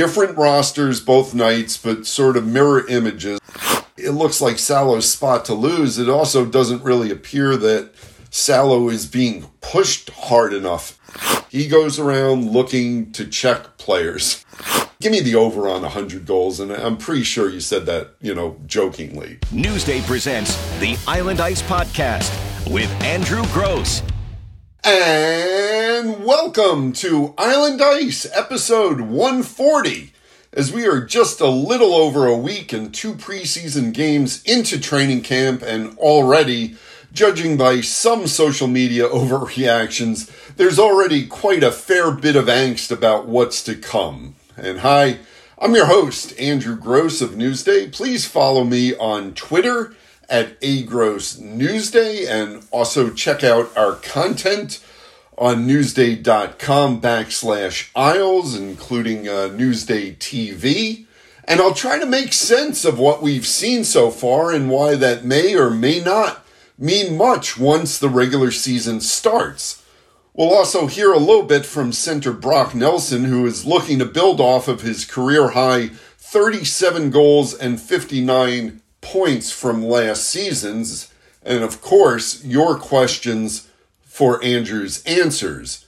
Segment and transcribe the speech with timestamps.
[0.00, 3.38] different rosters both nights, but sort of mirror images.
[3.98, 5.98] It looks like Salo's spot to lose.
[5.98, 7.90] It also doesn't really appear that
[8.30, 10.98] Salo is being pushed hard enough.
[11.50, 14.42] He goes around looking to check players.
[15.02, 18.34] Give me the over on 100 goals, and I'm pretty sure you said that, you
[18.34, 19.36] know, jokingly.
[19.52, 22.32] Newsday presents the Island Ice Podcast
[22.72, 24.00] with Andrew Gross.
[24.82, 30.14] And welcome to Island Ice, episode 140.
[30.54, 35.20] As we are just a little over a week and two preseason games into training
[35.20, 36.76] camp, and already,
[37.12, 43.26] judging by some social media overreactions, there's already quite a fair bit of angst about
[43.28, 44.34] what's to come.
[44.56, 45.18] And hi,
[45.58, 47.92] I'm your host, Andrew Gross of Newsday.
[47.92, 49.94] Please follow me on Twitter
[50.30, 54.82] at agross newsday and also check out our content
[55.36, 61.06] on newsday.com backslash Isles, including uh, Newsday TV.
[61.44, 65.24] And I'll try to make sense of what we've seen so far and why that
[65.24, 66.44] may or may not
[66.78, 69.82] mean much once the regular season starts.
[70.34, 74.40] We'll also hear a little bit from center Brock Nelson, who is looking to build
[74.40, 81.12] off of his career high 37 goals and 59 points from last season's.
[81.42, 83.68] And of course, your questions
[84.02, 85.86] for Andrew's answers.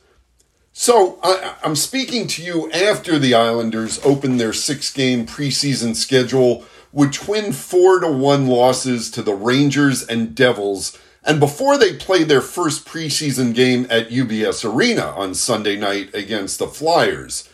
[0.72, 6.64] So I, am speaking to you after the Islanders opened their six game preseason schedule
[6.92, 12.28] with twin four to one losses to the Rangers and Devils and before they played
[12.28, 17.48] their first preseason game at UBS Arena on Sunday night against the Flyers.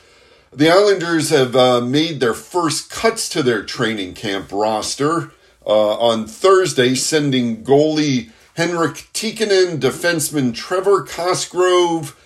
[0.50, 5.32] The Islanders have uh, made their first cuts to their training camp roster
[5.66, 12.16] Uh, on Thursday, sending goalie Henrik Tikkanen, defenseman Trevor Cosgrove,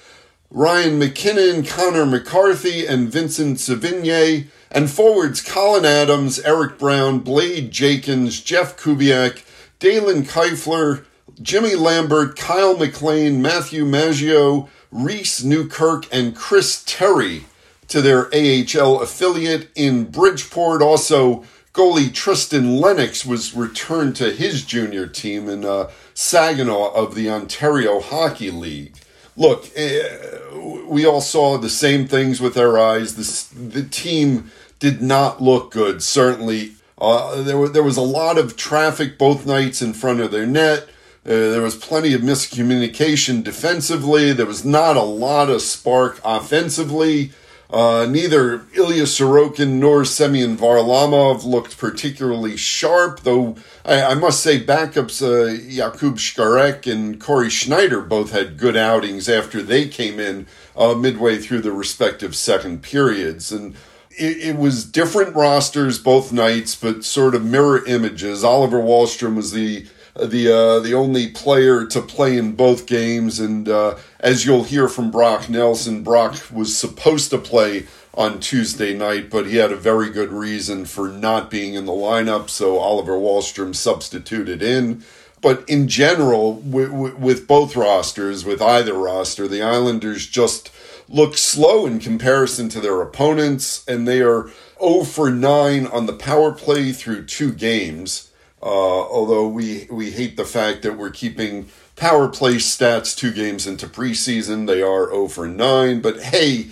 [0.51, 8.41] Ryan MacKinnon, Connor McCarthy, and Vincent Savigny, and forwards Colin Adams, Eric Brown, Blade Jenkins,
[8.41, 9.43] Jeff Kubiak,
[9.79, 11.05] Dalen Keifler,
[11.41, 17.45] Jimmy Lambert, Kyle MacLean, Matthew Maggio, Reece Newkirk, and Chris Terry
[17.89, 20.83] to their AHL affiliate in Bridgeport.
[20.83, 27.31] Also, goalie Tristan Lennox was returned to his junior team in uh, Saginaw of the
[27.31, 28.95] Ontario Hockey League.
[29.37, 33.17] Look, uh, we all saw the same things with our eyes.
[33.17, 36.73] This, the team did not look good, certainly.
[36.99, 40.47] Uh, there, were, there was a lot of traffic both nights in front of their
[40.47, 40.89] net.
[41.25, 44.33] Uh, there was plenty of miscommunication defensively.
[44.33, 47.33] There was not a lot of spark offensively.
[47.73, 54.63] Uh, neither Ilya Sorokin nor Semyon Varlamov looked particularly sharp, though I, I must say
[54.63, 60.47] backups uh, Jakub Skarek and Cory Schneider both had good outings after they came in
[60.77, 63.51] uh, midway through the respective second periods.
[63.51, 63.75] And
[64.11, 68.45] it, it, was different rosters both nights, but sort of mirror images.
[68.45, 73.41] Oliver Wahlstrom was the the uh, the only player to play in both games.
[73.41, 78.95] And uh, as you'll hear from Brock Nelson, Brock was supposed to play on Tuesday
[78.95, 82.51] night, but he had a very good reason for not being in the lineup.
[82.51, 85.03] So Oliver Wahlstrom substituted in.
[85.41, 90.71] But in general, with, with both rosters, with either roster, the Islanders just
[91.09, 94.51] look slow in comparison to their opponents, and they are
[94.81, 98.31] 0 for 9 on the power play through two games.
[98.63, 103.67] Uh, although we we hate the fact that we're keeping power play stats two games
[103.67, 106.01] into preseason, they are over nine.
[106.01, 106.69] But hey,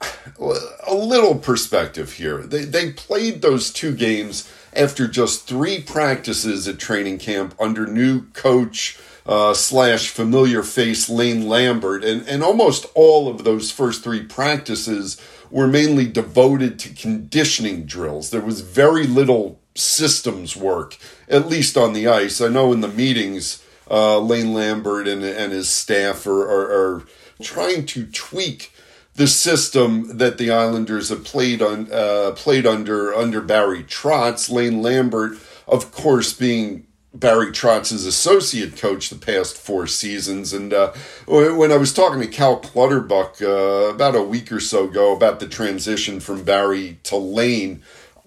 [0.86, 2.38] a little perspective here.
[2.38, 8.26] They they played those two games after just three practices at training camp under new
[8.32, 14.22] coach uh, slash familiar face Lane Lambert, and and almost all of those first three
[14.22, 18.30] practices were mainly devoted to conditioning drills.
[18.30, 20.96] There was very little systems work,
[21.28, 22.40] at least on the ice.
[22.40, 27.02] I know in the meetings, uh, Lane Lambert and, and his staff are, are, are,
[27.42, 28.72] trying to tweak
[29.16, 34.50] the system that the Islanders have played on uh, played under under Barry Trotz.
[34.50, 35.36] Lane Lambert,
[35.66, 40.52] of course, being Barry Trotz's associate coach the past four seasons.
[40.52, 40.92] And uh,
[41.26, 45.38] when I was talking to Cal Clutterbuck uh, about a week or so ago about
[45.38, 47.82] the transition from Barry to Lane,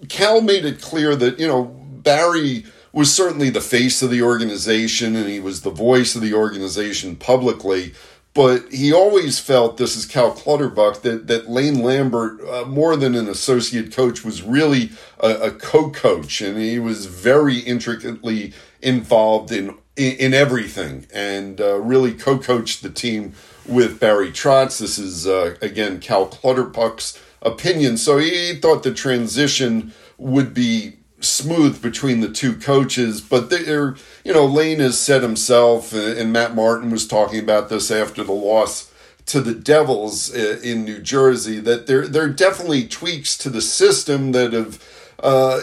[0.08, 5.16] Cal made it clear that, you know, Barry was certainly the face of the organization
[5.16, 7.94] and he was the voice of the organization publicly.
[8.34, 13.16] But he always felt, this is Cal Clutterbuck, that, that Lane Lambert, uh, more than
[13.16, 16.40] an associate coach, was really a, a co coach.
[16.40, 22.82] And he was very intricately involved in, in, in everything and uh, really co coached
[22.82, 23.32] the team
[23.66, 24.78] with Barry Trotz.
[24.78, 27.96] This is, uh, again, Cal Clutterbuck's opinion.
[27.96, 34.32] So he thought the transition would be smooth between the two coaches, but they're, you
[34.32, 38.92] know, Lane has said himself, and Matt Martin was talking about this after the loss
[39.26, 43.60] to the Devils uh, in New Jersey, that there, there are definitely tweaks to the
[43.60, 44.82] system that have
[45.20, 45.60] uh,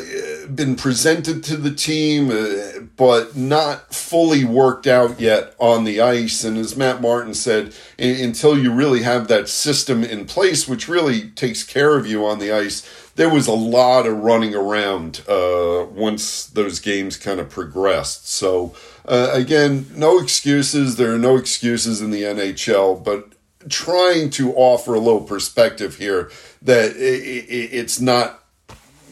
[0.53, 6.43] been presented to the team, uh, but not fully worked out yet on the ice.
[6.43, 11.29] And as Matt Martin said, until you really have that system in place, which really
[11.31, 15.85] takes care of you on the ice, there was a lot of running around uh,
[15.89, 18.27] once those games kind of progressed.
[18.27, 18.75] So,
[19.07, 20.97] uh, again, no excuses.
[20.97, 23.29] There are no excuses in the NHL, but
[23.69, 26.29] trying to offer a little perspective here
[26.61, 28.44] that it's not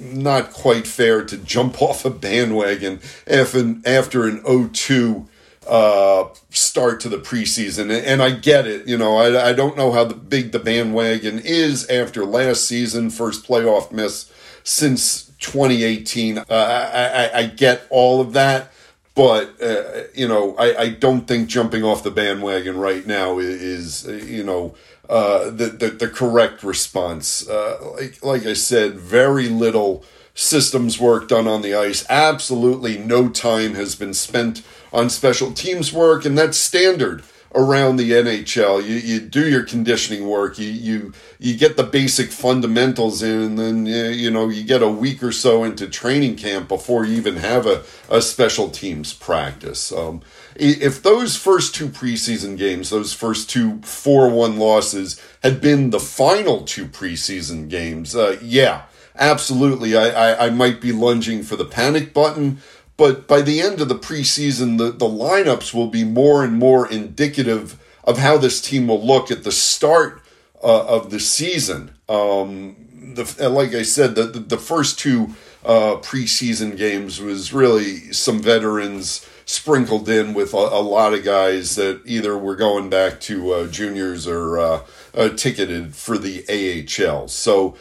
[0.04, 5.28] not quite fair to jump off a bandwagon after an, after an 0-2
[5.68, 7.90] uh, start to the preseason.
[8.06, 8.88] And I get it.
[8.88, 13.46] You know, I, I don't know how big the bandwagon is after last season, first
[13.46, 14.32] playoff miss
[14.64, 16.40] since 2018.
[16.40, 18.72] Uh, I, I, I get all of that.
[19.16, 24.06] But, uh, you know, I, I don't think jumping off the bandwagon right now is,
[24.06, 24.74] is you know,
[25.10, 27.48] uh, the, the, the correct response.
[27.48, 30.04] Uh, like like I said, very little
[30.34, 32.06] systems work done on the ice.
[32.10, 37.24] Absolutely no time has been spent on special teams work, and that's standard
[37.56, 38.84] around the NHL.
[38.84, 40.58] You you do your conditioning work.
[40.58, 44.90] You you you get the basic fundamentals in, and then you know you get a
[44.90, 49.92] week or so into training camp before you even have a, a special teams practice.
[49.92, 50.22] Um,
[50.56, 56.00] if those first two preseason games, those first two 4 1 losses, had been the
[56.00, 58.84] final two preseason games, uh, yeah,
[59.16, 59.96] absolutely.
[59.96, 62.60] I, I, I might be lunging for the panic button.
[62.96, 66.90] But by the end of the preseason, the, the lineups will be more and more
[66.90, 70.22] indicative of how this team will look at the start
[70.64, 71.96] uh, of the season.
[72.08, 72.76] Um,
[73.16, 75.36] the, like I said, the, the, first two
[75.66, 81.76] uh, preseason games was really some veterans sprinkled in with a, a, lot of guys
[81.76, 84.82] that either were going back to uh, juniors or uh,
[85.16, 87.28] uh, ticketed for the AHL.
[87.28, 87.76] So,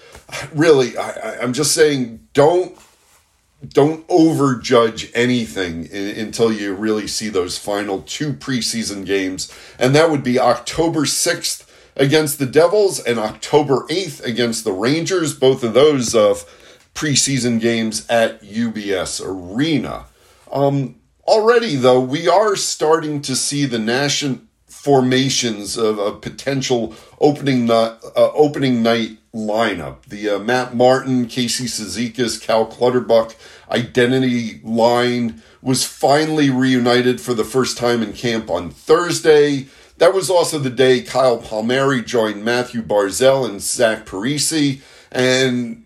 [0.53, 2.77] really, I, I'm just saying, don't
[3.69, 10.11] don't overjudge anything in, until you really see those final two preseason games, and that
[10.11, 15.35] would be October sixth against the Devils and October eighth against the Rangers.
[15.35, 16.45] Both of those of
[16.95, 20.07] preseason games at UBS Arena.
[20.51, 20.97] Um,
[21.27, 27.99] Already, though, we are starting to see the national formations of a potential opening uh,
[28.17, 30.03] opening night lineup.
[30.07, 33.37] The uh, Matt Martin, Casey Cizikas, Cal Clutterbuck
[33.71, 39.69] identity line was finally reunited for the first time in camp on Thursday.
[39.99, 44.81] That was also the day Kyle Palmieri joined Matthew Barzal and Zach Parise.
[45.13, 45.82] And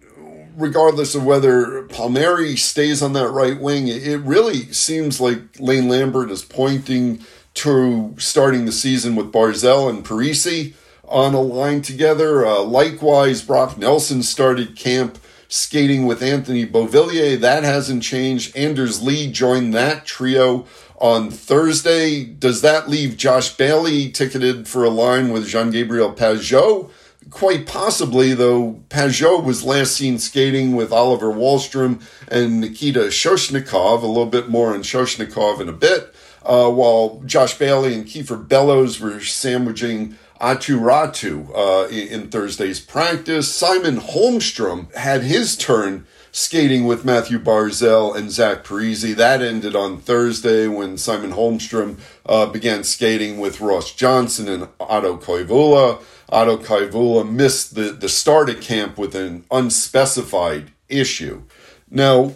[0.56, 6.31] regardless of whether Palmieri stays on that right wing, it really seems like Lane Lambert
[6.31, 7.20] is pointing
[7.55, 10.75] to starting the season with Barzal and Parise
[11.05, 12.47] on a line together.
[12.47, 15.19] Uh, likewise, Brock Nelson started camp
[15.49, 17.38] skating with Anthony Beauvillier.
[17.38, 18.56] That hasn't changed.
[18.56, 20.67] Anders Lee joined that trio
[20.99, 22.25] on Thursday.
[22.25, 26.91] Does that leave Josh Bailey ticketed for a line with Jean Gabriel Pageau?
[27.31, 34.06] Quite possibly, though, Pageau was last seen skating with Oliver Wahlstrom and Nikita Soshnikov, a
[34.06, 36.14] little bit more on Soshnikov in a bit,
[36.45, 42.78] uh, while Josh Bailey and Kiefer Bellows were sandwiching Aatu Räty uh, in, in Thursday's
[42.78, 43.52] practice.
[43.52, 49.16] Simon Holmstrom had his turn skating with Matthew Barzal and Zach Parise.
[49.16, 55.16] That ended on Thursday when Simon Holmstrom uh, began skating with Ross Johnston and Otto
[55.16, 56.02] Koivula.
[56.28, 61.42] Otto Koivula missed the, the start at camp with an unspecified issue.
[61.90, 62.35] Now,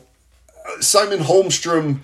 [0.80, 2.00] Simon Holmstrom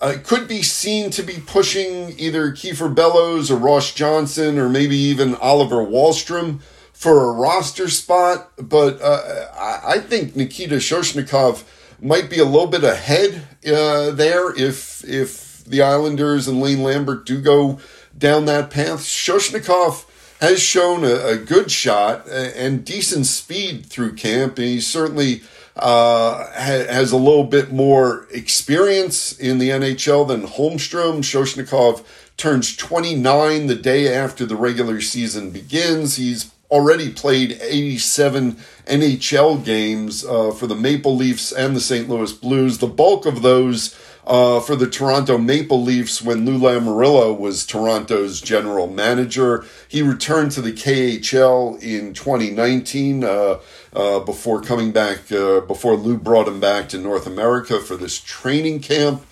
[0.00, 4.96] uh, could be seen to be pushing either Kiefer Bellows or Ross Johnston or maybe
[4.96, 6.60] even Oliver Wahlstrom
[6.92, 9.48] for a roster spot, but uh,
[9.84, 11.64] I think Nikita Soshnikov
[12.00, 17.26] might be a little bit ahead uh, there if if the Islanders and Lane Lambert
[17.26, 17.80] do go
[18.16, 19.00] down that path.
[19.00, 20.04] Soshnikov
[20.42, 25.40] has shown a, a good shot and decent speed through camp, and he certainly
[25.76, 31.18] uh, ha- has a little bit more experience in the NHL than Holmstrom.
[31.18, 32.04] Soshnikov
[32.36, 36.16] turns 29 the day after the regular season begins.
[36.16, 38.56] He's already played 87
[38.86, 42.08] NHL games uh, for the Maple Leafs and the St.
[42.08, 42.78] Louis Blues.
[42.78, 48.40] The bulk of those uh, for the Toronto Maple Leafs when Lou Lamoriello was Toronto's
[48.40, 49.64] general manager.
[49.88, 53.60] He returned to the KHL in 2019 uh,
[53.94, 58.20] uh, before coming back, uh, before Lou brought him back to North America for this
[58.20, 59.26] training camp.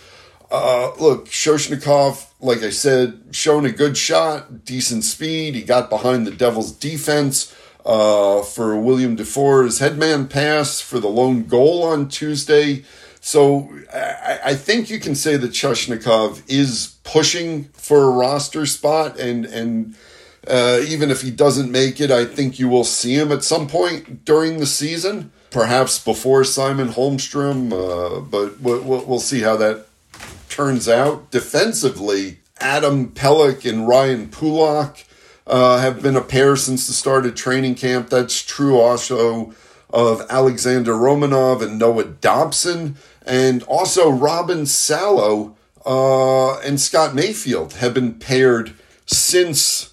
[0.50, 5.54] Uh, look, Soshnikov, like I said, shown a good shot, decent speed.
[5.54, 7.54] He got behind the Devils' defense
[7.86, 12.84] uh, for William Dufour's headman pass for the lone goal on Tuesday.
[13.20, 19.18] So I, I think you can say that Soshnikov is pushing for a roster spot,
[19.18, 19.94] and and
[20.48, 23.68] uh, even if he doesn't make it, I think you will see him at some
[23.68, 27.72] point during the season, perhaps before Simon Holmstrom.
[27.72, 29.86] Uh, but we'll, we'll see how that
[30.48, 31.30] turns out.
[31.30, 35.04] Defensively, Adam Pelech and Ryan Pulock
[35.46, 38.08] uh, have been a pair since the start of training camp.
[38.08, 39.54] That's true also
[39.92, 42.96] of Alexander Romanov and Noah Dobson.
[43.26, 48.74] And also, Robin Salo uh, and Scott Mayfield have been paired
[49.06, 49.92] since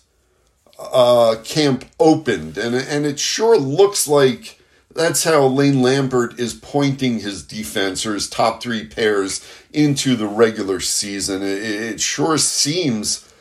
[0.79, 2.57] uh, camp opened.
[2.57, 4.59] And, and it sure looks like
[4.93, 10.27] that's how Lane Lambert is pointing his defense or his top three pairs into the
[10.27, 11.43] regular season.
[11.43, 13.31] It, it sure seems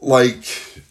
[0.00, 0.44] like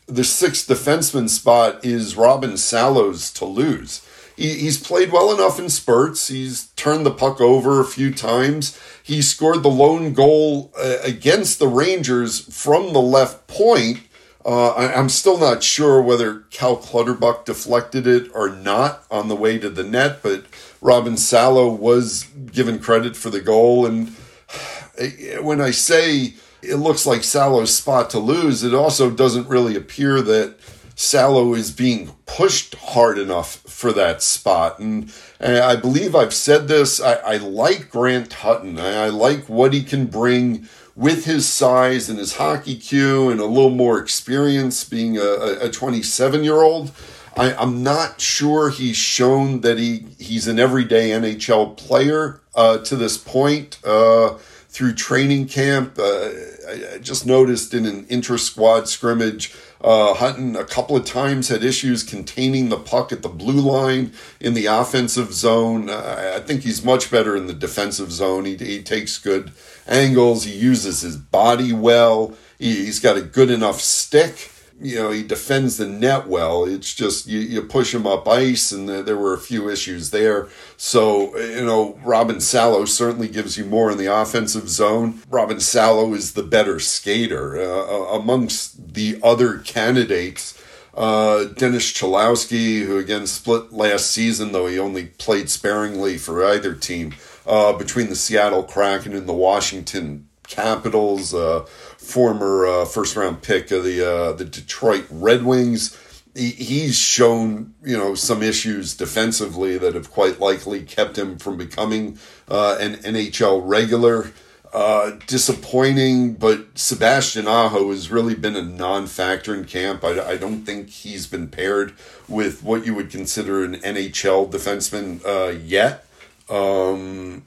[0.08, 4.03] the sixth defenseman spot is Robin Salo's to lose
[4.36, 6.28] he, he's played well enough in spurts.
[6.28, 8.80] He's turned the puck over a few times.
[9.02, 14.02] He scored the lone goal uh, against the Rangers from the left point.
[14.46, 19.38] Uh, I, am still not sure whether Cal Clutterbuck deflected it or not on the
[19.38, 20.44] way to the net, but
[20.82, 23.86] Robin Salo was given credit for the goal.
[23.86, 24.10] And
[25.42, 30.22] when I say it looks like Salo's spot to lose, it also doesn't really appear
[30.22, 30.56] that
[30.96, 34.80] Salo is being pushed hard enough for that spot.
[34.80, 37.02] And, and I believe I've said this.
[37.02, 38.80] I, I like Grant Hutton.
[38.80, 43.40] I, I, like what he can bring with his size and his hockey cue and
[43.40, 46.92] a little more experience being a 27 year old.
[47.36, 53.18] I'm not sure he's shown that he, he's an everyday NHL player uh, to this
[53.18, 54.36] point uh,
[54.70, 55.98] through training camp.
[55.98, 61.04] Uh, I, I just noticed in an inter squad scrimmage uh, Hutton a couple of
[61.06, 65.90] times had issues containing the puck at the blue line in the offensive zone.
[65.90, 68.46] Uh, I think he's much better in the defensive zone.
[68.46, 69.52] He, he takes good
[69.86, 70.46] angles.
[70.46, 72.34] He uses his body well.
[72.58, 74.53] He, he's got a good enough stick
[74.84, 76.66] you know, he defends the net well.
[76.66, 80.12] It's just you, you push him up ice, and the, there were a few issues
[80.12, 80.50] there.
[80.76, 85.22] So, you know, Robin Salo certainly gives you more in the offensive zone.
[85.30, 87.60] Robin Salo is the better skater.
[87.60, 90.62] Uh, amongst the other candidates,
[90.96, 96.76] uh, Dennis Cholowski, who again split last season, though he only played sparingly for either
[96.76, 97.16] team,
[97.48, 101.34] uh, between the Seattle Kraken and the Washington Capitals.
[101.34, 101.66] Uh,
[102.04, 105.98] former uh, first round pick of the uh, the Detroit Red Wings.
[106.36, 111.58] He, he's shown you know some issues defensively that have quite likely kept him from
[111.58, 114.32] becoming uh, an NHL regular.
[114.74, 120.04] Uh, disappointing, but Sebastian Aho has really been a non-factor in camp.
[120.04, 121.94] I, I don't think he's been paired
[122.28, 126.08] with what you would consider an NHL defenseman uh, yet.
[126.50, 127.46] Um,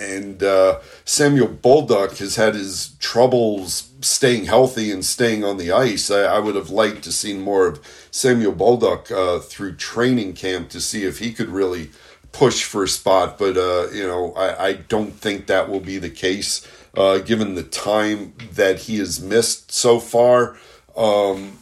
[0.00, 6.10] and uh, Samuel Bolduc has had his troubles staying healthy and staying on the ice.
[6.10, 10.70] I, I would have liked to see more of Samuel Bolduc uh, through training camp
[10.70, 11.90] to see if he could really
[12.32, 15.98] push for a spot, but uh, you know I, I don't think that will be
[15.98, 16.66] the case
[16.96, 20.56] uh, given the time that he has missed so far.
[20.96, 21.58] Um,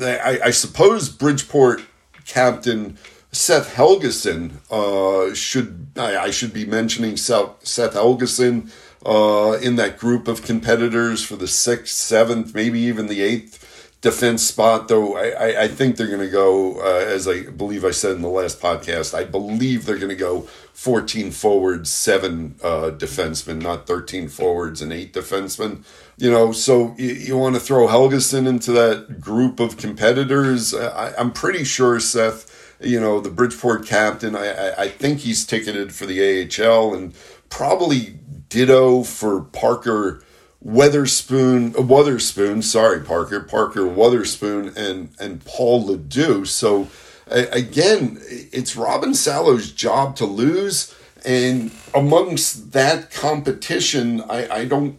[0.00, 1.82] I, I suppose Bridgeport
[2.26, 2.98] captain
[3.32, 8.70] Seth Helgeson uh, should I, I, should be mentioning Seth, Seth Helgeson
[9.06, 14.42] uh, in that group of competitors for the sixth, seventh, maybe even the eighth defense
[14.42, 14.88] spot.
[14.88, 18.22] Though I, I think they're going to go uh, as I believe I said in
[18.22, 19.14] the last podcast.
[19.14, 24.92] I believe they're going to go fourteen forwards, seven uh, defensemen, not thirteen forwards and
[24.92, 25.84] eight defensemen.
[26.16, 30.74] You know, so you, you want to throw Helgeson into that group of competitors.
[30.74, 34.34] I, I'm pretty sure Seth you know, the Bridgeport captain.
[34.34, 37.14] I, I, think he's ticketed for the AHL and
[37.48, 38.18] probably
[38.48, 40.22] ditto for Parker
[40.64, 46.46] Weatherspoon, uh, Wotherspoon, sorry, Parker, Parker Weatherspoon and, and Paul LaDue.
[46.46, 46.88] So
[47.26, 50.94] again, it's Robin Salo's job to lose.
[51.24, 54.98] And amongst that competition, I, I don't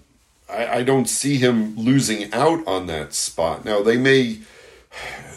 [0.49, 3.65] I, I don't see him losing out on that spot.
[3.65, 4.39] Now they may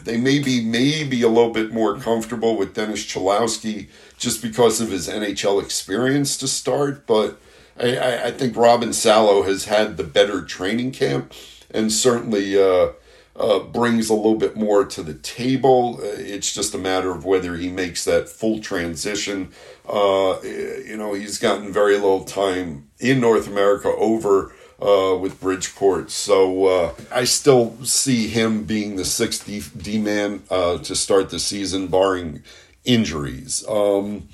[0.04, 4.90] they may be maybe a little bit more comfortable with Dennis Cholowski just because of
[4.90, 7.06] his NHL experience to start.
[7.06, 7.40] But
[7.78, 11.32] I, I think Robin Salo has had the better training camp
[11.70, 12.92] and certainly uh,
[13.36, 15.98] uh, brings a little bit more to the table.
[16.00, 19.50] Uh, it's just a matter of whether he makes that full transition.
[19.88, 26.10] Uh, you know, he's gotten very little time in North America over uh, with Bridgeport.
[26.10, 31.30] So uh, I still see him being the sixth D, D man uh, to start
[31.30, 32.42] the season, barring
[32.84, 33.64] injuries.
[33.68, 34.28] Um,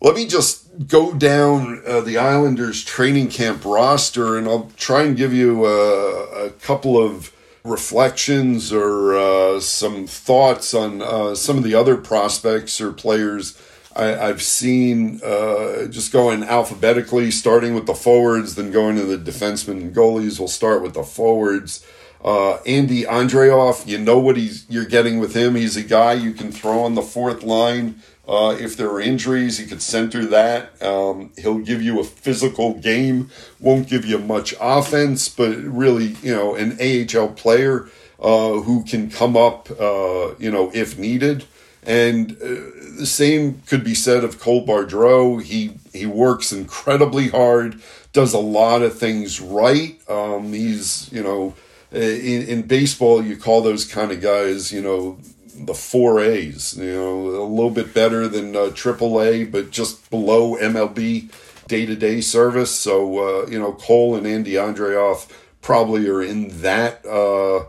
[0.00, 5.16] let me just go down uh, the Islanders training camp roster and I'll try and
[5.16, 7.32] give you a, a couple of
[7.64, 13.60] reflections or uh, some thoughts on uh, some of the other prospects or players
[13.98, 19.18] I, have seen uh, just going alphabetically, starting with the forwards, then going to the
[19.18, 20.38] defensemen and goalies.
[20.38, 21.84] We'll start with the forwards.
[22.24, 25.54] Uh, Andy Andreoff, you know what he's you're getting with him.
[25.54, 28.02] He's a guy you can throw on the fourth line.
[28.26, 30.80] Uh, if there are injuries, he could center that.
[30.82, 36.34] Um, he'll give you a physical game, won't give you much offense, but really, you
[36.34, 37.88] know, an AHL player
[38.20, 41.46] uh, who can come up, uh, you know, if needed.
[41.88, 45.42] And uh, the same could be said of Cole Bardreau.
[45.42, 47.80] He he works incredibly hard,
[48.12, 49.98] does a lot of things right.
[50.08, 51.54] Um, he's you know
[51.90, 55.18] in, in baseball you call those kind of guys you know
[55.54, 56.76] the four A's.
[56.76, 61.32] You know a little bit better than uh, Triple A, but just below MLB
[61.68, 62.70] day to day service.
[62.70, 65.30] So uh, you know Cole and Andy Andreoff
[65.62, 67.04] probably are in that.
[67.06, 67.64] Uh,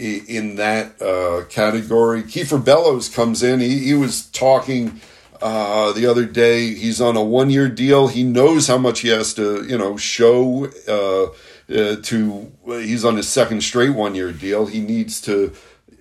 [0.00, 2.22] in that uh, category.
[2.22, 3.60] Kiefer Bellows comes in.
[3.60, 5.00] He, he was talking
[5.42, 6.74] uh, the other day.
[6.74, 8.08] He's on a one year deal.
[8.08, 11.24] He knows how much he has to, you know, show uh,
[11.72, 12.52] uh to.
[12.66, 14.66] He's on his second straight one year deal.
[14.66, 15.52] He needs to.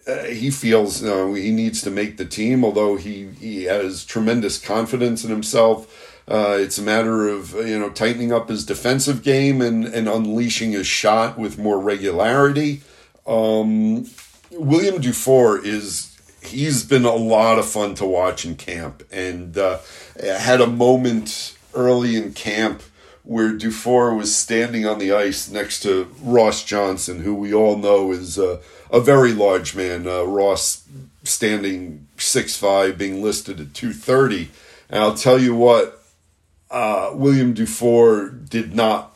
[0.08, 5.24] Uh, he feels he needs to make the team, although he, he has tremendous confidence
[5.24, 6.08] in himself.
[6.30, 10.72] Uh, it's a matter of you know tightening up his defensive game and, and unleashing
[10.72, 12.82] his shot with more regularity.
[13.26, 14.10] Um,
[14.52, 19.80] William Dufour is he's been a lot of fun to watch in camp, and uh,
[20.22, 22.82] had a moment early in camp
[23.24, 28.12] where Dufour was standing on the ice next to Ross Johnston, who we all know
[28.12, 28.60] is a
[28.92, 30.08] very large man.
[30.08, 30.88] Uh, Ross
[31.24, 34.50] standing six five, being listed at two thirty,
[34.90, 36.02] and I'll tell you what,
[36.72, 39.16] uh, William Dufour did not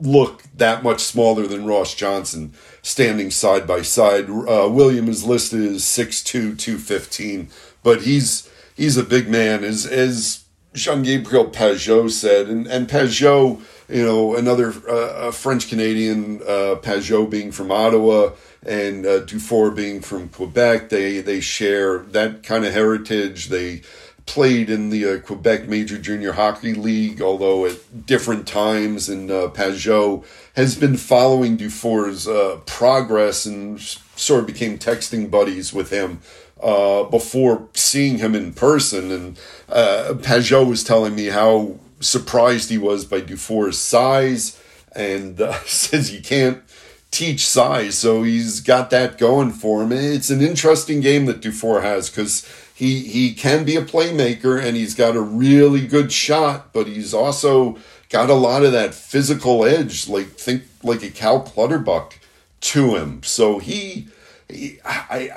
[0.00, 4.28] look that much smaller than Ross Johnston standing side by side.
[4.28, 7.48] Uh, William is listed as 6'2", 215,
[7.82, 13.60] but he's he's a big man, as as Jean Gabriel Pageau said, and and Pageau,
[13.88, 18.30] you know, another uh, French Canadian, uh, Pageau being from Ottawa
[18.64, 23.48] and uh, Dufour being from Quebec, they they share that kind of heritage.
[23.48, 23.82] They
[24.26, 29.08] played in the uh, Quebec Major Junior Hockey League, although at different times.
[29.08, 35.72] And uh, Pageau has been following Dufour's uh, progress and sort of became texting buddies
[35.72, 36.20] with him
[36.62, 39.10] uh, before seeing him in person.
[39.10, 44.60] And uh, Pageau was telling me how surprised he was by Dufour's size
[44.94, 46.62] and uh, says you can't
[47.10, 47.98] teach size.
[47.98, 49.92] So he's got that going for him.
[49.92, 54.76] It's an interesting game that Dufour has because he he can be a playmaker and
[54.76, 59.64] he's got a really good shot, but he's also got a lot of that physical
[59.64, 62.18] edge, like think like a Cal Clutterbuck
[62.60, 63.22] to him.
[63.22, 64.08] So he,
[64.48, 65.30] he I,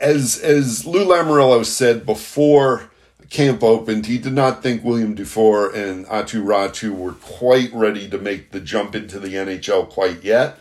[0.00, 2.90] as as Lou Lamoriello said before
[3.30, 8.18] camp opened, he did not think William Dufour and Aatu Räty were quite ready to
[8.18, 10.58] make the jump into the NHL quite yet.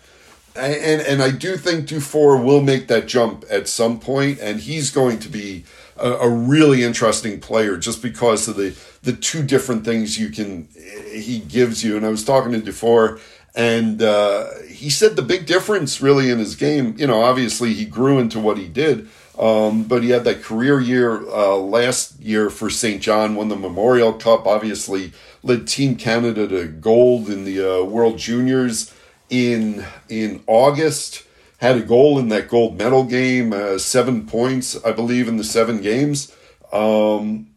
[0.55, 4.89] And and I do think Dufour will make that jump at some point, and he's
[4.89, 5.65] going to be
[5.99, 10.67] a, a, really interesting player just because of the the two different things you can
[11.11, 11.97] he gives you.
[11.97, 13.19] And I was talking to Dufour,
[13.55, 16.95] and uh, he said the big difference really in his game.
[16.97, 19.09] You know, obviously he grew into what he did.
[19.39, 23.55] Um, but he had that career year uh, last year for Saint John, won the
[23.55, 28.93] Memorial Cup, obviously led Team Canada to gold in the uh, World Juniors
[29.29, 31.26] in in August
[31.57, 35.43] had a goal in that gold medal game, uh, seven points, I believe, in the
[35.43, 36.35] seven games.
[36.71, 37.47] Um,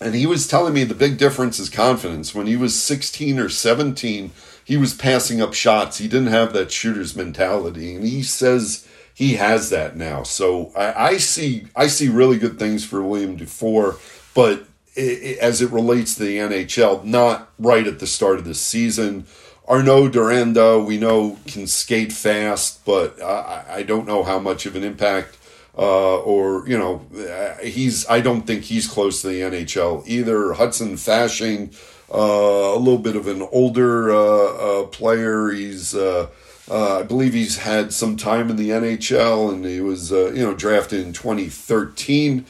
[0.00, 2.34] and he was telling me the big difference is confidence.
[2.34, 4.30] When he was 16 or 17,
[4.64, 5.98] he was passing up shots.
[5.98, 7.94] He didn't have that shooter's mentality.
[7.94, 10.22] And he says he has that now.
[10.22, 13.96] So I, I see I see really good things for William Dufour,
[14.34, 18.44] but it, it, as it relates to the NHL, not right at the start of
[18.44, 19.26] the season.
[19.68, 24.74] Arnaud Durandeau, we know, can skate fast, but I, I don't know how much of
[24.76, 25.38] an impact
[25.78, 28.08] uh, or you know, uh, he's.
[28.08, 30.54] I don't think he's close to the NHL either.
[30.54, 31.72] Hudson Fasching,
[32.12, 35.50] uh, a little bit of an older uh, uh, player.
[35.50, 35.94] He's.
[35.94, 36.28] Uh,
[36.70, 41.00] I believe he's had some time in the NHL, and he was, you know, drafted
[41.00, 42.44] in 2013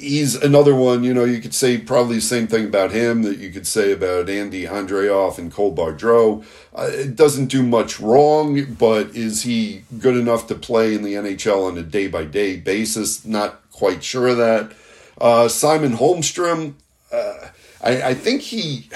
[0.00, 3.38] he's another one, you know, you could say probably the same thing about him that
[3.38, 6.44] you could say about Andy Andreoff and Cole Bardreau.
[6.74, 11.14] Uh, it doesn't do much wrong, but is he good enough to play in the
[11.14, 13.24] NHL on a day by day basis?
[13.24, 14.72] Not quite sure of that.
[15.20, 16.74] Uh, Simon Holmstrom,
[17.12, 17.48] uh,
[17.82, 18.88] I, I think he,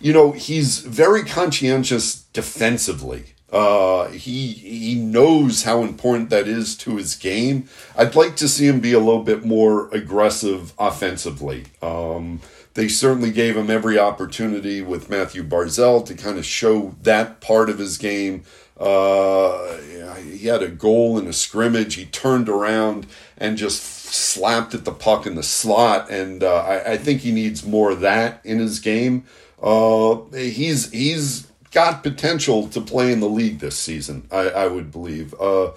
[0.00, 3.34] you know, he's very conscientious defensively.
[3.50, 7.68] Uh, he he knows how important that is to his game.
[7.96, 11.64] I'd like to see him be a little bit more aggressive offensively.
[11.80, 12.40] Um,
[12.74, 17.70] they certainly gave him every opportunity with Matthew Barzal to kind of show that part
[17.70, 18.44] of his game.
[18.78, 19.78] Uh,
[20.18, 21.94] he had a goal in a scrimmage.
[21.94, 23.06] He turned around
[23.36, 27.32] and just slapped at the puck in the slot, and uh, I, I, think he
[27.32, 29.24] needs more of that in his game.
[29.60, 34.26] Uh, he's he's got potential to play in the league this season.
[34.30, 35.34] I, I would believe.
[35.40, 35.68] Uh,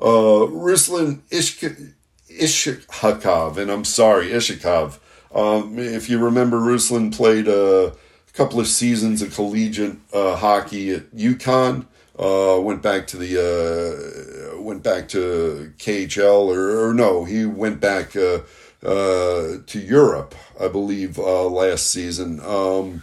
[0.00, 1.92] uh, Ruslan Ishk-
[2.30, 4.98] Ishakov, and I'm sorry, Ishakov.
[5.34, 7.92] Um, if you remember, Ruslan played a
[8.32, 11.86] couple of seasons of collegiate uh, hockey at UConn.
[12.18, 17.80] Uh, went back to the uh, went back to KHL or, or no, he went
[17.80, 18.40] back uh,
[18.84, 22.40] uh, to Europe, I believe, uh, last season.
[22.40, 23.02] Um,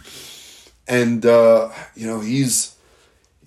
[0.86, 2.76] and uh, you know he's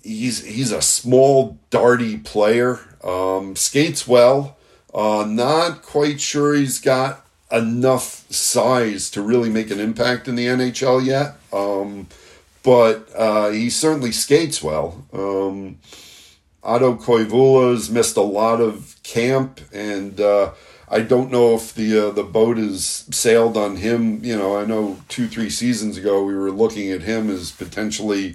[0.02, 2.80] he's he's a small, darty player.
[3.02, 4.56] Um, skates well.
[4.92, 10.46] Uh, not quite sure he's got enough size to really make an impact in the
[10.46, 11.36] NHL yet.
[11.52, 12.08] Um,
[12.62, 15.04] but uh, he certainly skates well.
[15.12, 15.78] Um,
[16.62, 20.50] Otto Koivula's missed a lot of camp, and uh,
[20.92, 24.24] I don't know if the uh, the boat has sailed on him.
[24.24, 28.34] You know, I know two three seasons ago we were looking at him as potentially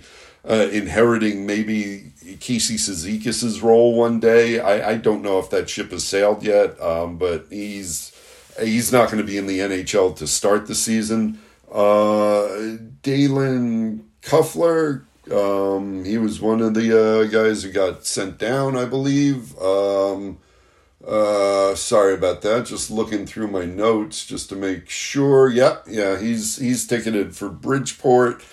[0.49, 4.59] uh, inheriting maybe Casey Cizikas' role one day.
[4.59, 8.13] I, I don't know if that ship has sailed yet, um, but he's
[8.59, 11.39] he's not going to be in the NHL to start the season.
[11.69, 18.77] Uh, Dalen Kuffler, um, he was one of the uh, guys who got sent down,
[18.77, 19.57] I believe.
[19.59, 20.37] Um,
[21.07, 22.65] uh, sorry about that.
[22.65, 25.49] Just looking through my notes just to make sure.
[25.49, 28.43] Yep, yeah, he's he's ticketed for Bridgeport.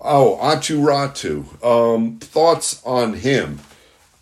[0.00, 1.64] Oh, Aatu Räty.
[1.64, 3.58] Um, thoughts on him?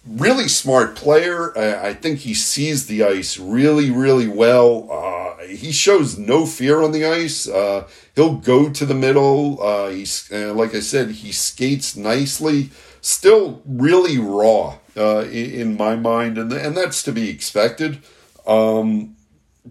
[0.06, 1.56] Really smart player.
[1.58, 4.88] I, I, think he sees the ice really, really well.
[4.90, 7.46] Uh, he shows no fear on the ice.
[7.46, 9.62] Uh, he'll go to the middle.
[9.62, 12.70] Uh, he's uh, like I said, he skates nicely.
[13.00, 17.98] Still really raw uh, in, my mind, and and that's to be expected.
[18.46, 19.16] Um,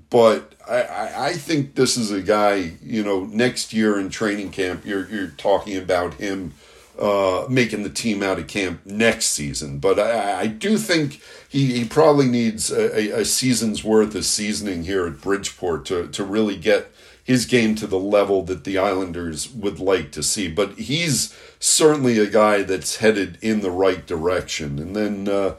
[0.09, 4.85] but I, I think this is a guy, you know, next year in training camp,
[4.85, 6.53] you're you're talking about him
[6.99, 9.79] uh, making the team out of camp next season.
[9.79, 14.85] But I, I do think he, he probably needs a, a, season's worth of seasoning
[14.85, 16.89] here at Bridgeport to, to really get
[17.25, 20.47] his game to the level that the Islanders would like to see.
[20.47, 24.77] But he's certainly a guy that's headed in the right direction.
[24.77, 25.55] And then uh,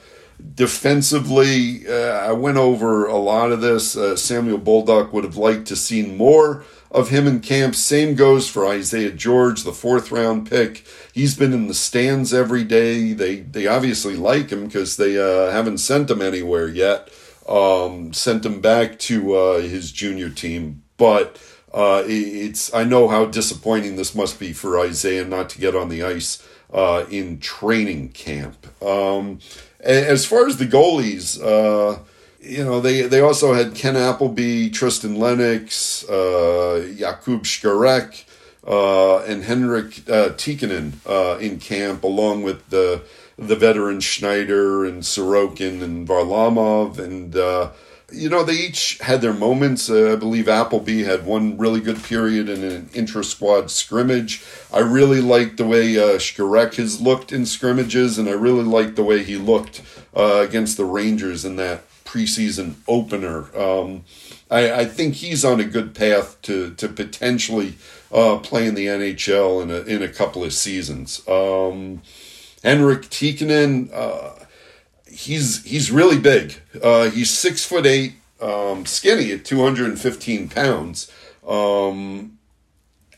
[0.55, 3.97] defensively, uh, I went over a lot of this.
[3.97, 7.75] Uh, Samuel Bolduc would have liked to seen more of him in camp.
[7.75, 10.87] Same goes for Isaiah George, the fourth round pick.
[11.13, 13.13] He's been in the stands every day.
[13.13, 17.11] They they obviously like him because they uh, haven't sent him anywhere yet.
[17.49, 21.41] Um, sent him back to uh, his junior team, but
[21.73, 25.89] uh, it's I know how disappointing this must be for Isaiah not to get on
[25.89, 28.67] the ice uh, in training camp.
[28.83, 29.41] Um,
[29.81, 32.01] as far as the goalies, uh,
[32.41, 38.25] you know they they also had Ken Appleby, Tristan Lennox, uh, Jakub Skarek,
[38.67, 43.03] uh, and Henrik uh, Tikkanen uh, in camp, along with the
[43.39, 47.37] the veteran Schneider and Sorokin and Varlamov and
[48.13, 49.91] you know, they each had their moments.
[49.91, 54.45] Uh, I believe Appleby had one really good period in an intra squad scrimmage.
[54.73, 58.97] I really liked the way uh, Skarek has looked in scrimmages, and I really liked
[58.97, 59.83] the way he looked
[60.15, 63.55] uh, against the Rangers in that preseason opener.
[63.59, 64.05] Um,
[64.51, 67.75] I, I, think he's on a good path to to potentially
[68.13, 71.27] uh, play in the NHL in a in a couple of seasons.
[71.29, 72.03] Um,
[72.63, 74.46] Henrik Tikkanen uh,
[75.17, 76.61] he's he's really big.
[76.83, 81.11] Uh, he's six foot eight, um, skinny at two hundred and fifteen pounds.
[81.47, 82.39] Um,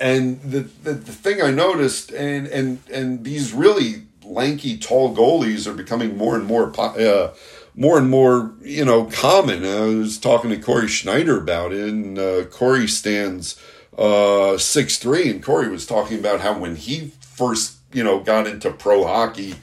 [0.00, 5.66] and the, the the thing I noticed, and and and these really lanky, tall goalies
[5.66, 7.34] are becoming more and more uh,
[7.74, 9.64] more and more, you know, common.
[9.64, 13.60] I was talking to Cory Schneider about it, and uh, Cory stands
[13.96, 18.46] uh, six three, and Cory was talking about how when he first, you know, got
[18.46, 19.54] into pro hockey,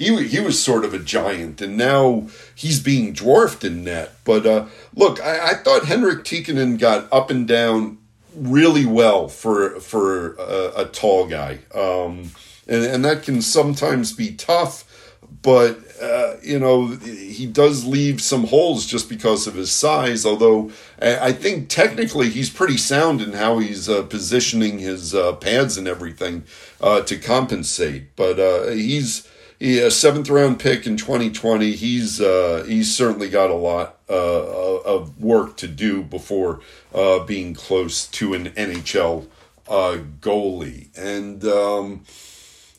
[0.00, 4.14] he he was sort of a giant, and now he's being dwarfed in net.
[4.24, 4.64] But uh,
[4.96, 7.98] look, I, I thought Henrik Tikkanen got up and down
[8.34, 12.30] really well for for a, a tall guy, um,
[12.66, 14.86] and and that can sometimes be tough.
[15.42, 20.24] But uh, you know, he does leave some holes just because of his size.
[20.24, 20.70] Although
[21.02, 25.86] I think technically he's pretty sound in how he's uh, positioning his uh, pads and
[25.86, 26.44] everything
[26.80, 28.16] uh, to compensate.
[28.16, 29.28] But uh, he's
[29.60, 31.72] he, a seventh round pick in 2020.
[31.72, 36.60] He's uh, he's certainly got a lot of work to do before
[37.26, 39.28] being close to an NHL
[39.68, 40.88] goalie.
[40.98, 42.04] And um,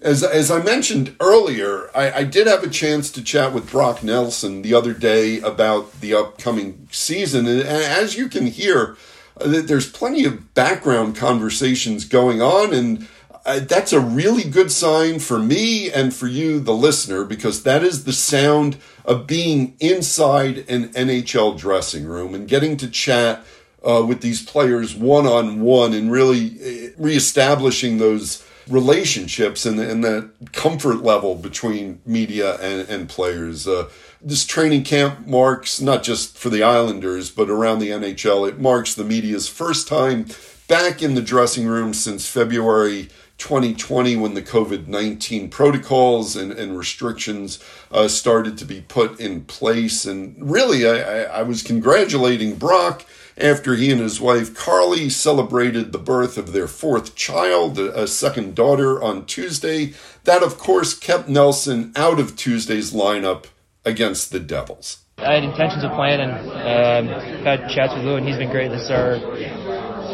[0.02, 4.04] as as I mentioned earlier, I, I, did have a chance to chat with Brock
[4.04, 8.98] Nelson the other day about the upcoming season, and, as you can hear,
[9.40, 13.08] uh, there's plenty of background conversations going on, and
[13.46, 17.84] uh, that's a really good sign for me and for you, the listener, because that
[17.84, 23.44] is the sound of being inside an NHL dressing room and getting to chat
[23.84, 30.04] uh, with these players one on one and really uh, reestablishing those relationships and, and
[30.04, 33.68] that comfort level between media and, and players.
[33.68, 33.90] Uh,
[34.22, 38.94] this training camp marks not just for the Islanders, but around the NHL, it marks
[38.94, 40.28] the media's first time
[40.68, 43.10] back in the dressing room since February
[43.42, 47.58] 2020 when the COVID 19 protocols and, and restrictions
[47.92, 50.06] uh, started to be put in place.
[50.06, 53.04] And really, I, I, was congratulating Brock
[53.36, 58.54] after he and his wife Carly celebrated the birth of their fourth child, a second
[58.54, 59.94] daughter, on Tuesday.
[60.26, 63.46] That, of course, kept Nelson out of Tuesday's lineup
[63.84, 65.00] against the Devils.
[65.18, 68.70] I had intentions of playing and um, had chats with Lou, and he's been great.
[68.70, 69.16] This is our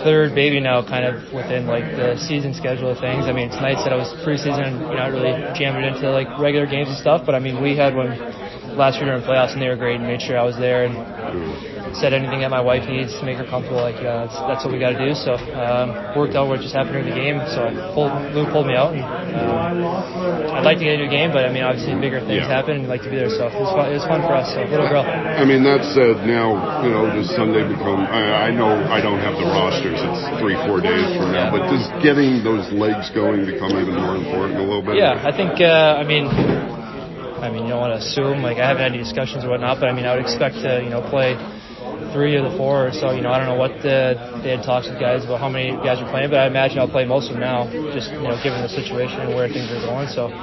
[0.04, 3.26] third baby now, kind of within like the season schedule of things.
[3.26, 6.28] I mean, tonight said I was preseason, you know, not really jammed it into like
[6.40, 7.26] regular games and stuff.
[7.26, 8.18] But I mean, we had one
[8.78, 11.77] last year during playoffs, and they were great, and made sure I was there and
[11.96, 13.80] said anything that my wife needs to make her comfortable.
[13.80, 15.14] Like uh, that's, that's what we got to do.
[15.16, 17.40] So um, worked out what just happened during the game.
[17.54, 18.94] So pulled, Lou pulled me out.
[18.94, 22.44] And, um, I'd like to get into a game, but I mean obviously bigger things
[22.44, 22.52] yeah.
[22.52, 22.82] happen.
[22.82, 23.32] and I'd like to be there.
[23.32, 23.86] So it was fun.
[23.92, 24.52] It was fun for us.
[24.52, 25.06] So little girl.
[25.06, 28.04] I mean that said, now you know does Sunday become?
[28.10, 30.00] I, I know I don't have the rosters.
[30.02, 34.18] It's three four days from now, but does getting those legs going become even more
[34.18, 34.98] important a little bit?
[34.98, 35.62] Yeah, I think.
[35.62, 36.28] Uh, I mean.
[37.38, 38.42] I mean, you don't want to assume.
[38.42, 40.82] Like, I haven't had any discussions or whatnot, but I mean, I would expect to,
[40.84, 41.38] you know, play
[42.18, 42.90] three of the four.
[42.98, 45.54] So you know, I don't know what the, they had talks with guys about how
[45.54, 48.26] many guys are playing, but I imagine I'll play most of them now, just you
[48.26, 50.10] know, given the situation and where things are going.
[50.10, 50.34] So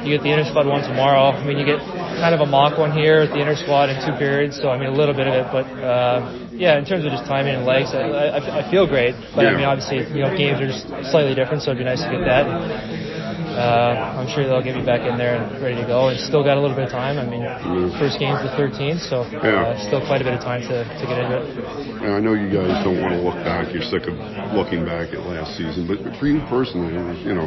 [0.00, 1.36] you get the inter squad one tomorrow.
[1.36, 1.84] I mean, you get
[2.16, 4.56] kind of a mock one here at the inter squad in two periods.
[4.56, 7.28] So I mean, a little bit of it, but uh, yeah, in terms of just
[7.28, 9.12] timing and legs, I, I, I feel great.
[9.36, 9.52] But yeah.
[9.52, 12.08] I mean, obviously, you know, games are just slightly different, so it'd be nice to
[12.08, 13.11] get that
[13.52, 16.08] uh, I'm sure they'll get me back in there and ready to go.
[16.08, 17.18] And still got a little bit of time.
[17.18, 17.44] I mean,
[17.98, 21.18] first game's the 13th, so uh, still quite a bit of time to, to get
[21.18, 22.02] into it.
[22.02, 23.72] I know you guys don't want to look back.
[23.72, 24.18] You're sick of
[24.52, 27.46] looking back at last season, but for you personally, you know,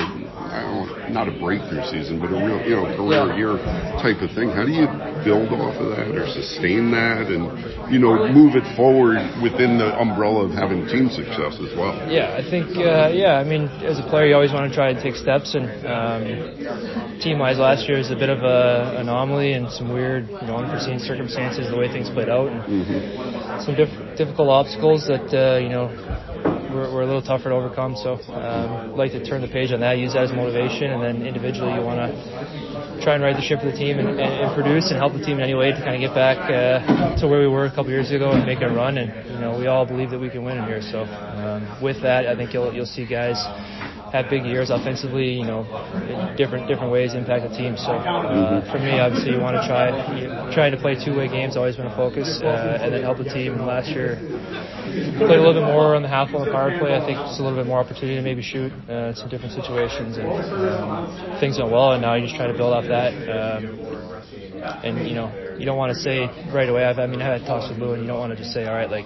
[1.09, 3.37] not a breakthrough season, but a real, you know, career yeah.
[3.37, 3.55] year
[3.99, 4.49] type of thing.
[4.49, 4.87] How do you
[5.23, 7.51] build off of that or sustain that and,
[7.91, 11.95] you know, move it forward within the umbrella of having team success as well?
[12.09, 14.89] Yeah, I think, uh, yeah, I mean, as a player, you always want to try
[14.89, 19.71] and take steps and, um, team-wise, last year was a bit of an anomaly and
[19.71, 23.63] some weird, you know, unforeseen circumstances, the way things played out, and mm-hmm.
[23.63, 25.87] some diff- difficult obstacles that uh, you know
[26.75, 27.95] were, were, a little tougher to overcome.
[27.95, 31.25] So, um, like to turn the page on that, use that as motivation, and then
[31.25, 32.11] individually, you want to
[33.01, 35.23] try and ride the ship of the team and, and, and, produce and help the
[35.23, 37.71] team in any way to kind of get back uh, to where we were a
[37.71, 38.97] couple years ago and make a run.
[38.97, 40.81] And you know, we all believe that we can win in here.
[40.81, 43.39] So, um, with that, I think you'll you'll see guys
[44.15, 45.67] have big years offensively, you know,
[46.07, 47.75] in different different ways impact the team.
[47.75, 49.91] So uh, for me, obviously, you want to try
[50.53, 53.27] trying to play two way games always been a focus, uh, and then help the
[53.27, 53.53] team.
[53.53, 54.15] And last year,
[55.19, 56.95] played a little bit more on the half on the power play.
[56.95, 60.17] I think just a little bit more opportunity to maybe shoot uh, some different situations,
[60.17, 61.93] and um, things went well.
[61.93, 63.11] And now you just try to build off that.
[63.11, 63.85] Um,
[64.83, 66.85] and you know, you don't want to say right away.
[66.85, 68.65] I've, I mean, I had talks with Lou, and you don't want to just say,
[68.65, 69.05] all right, like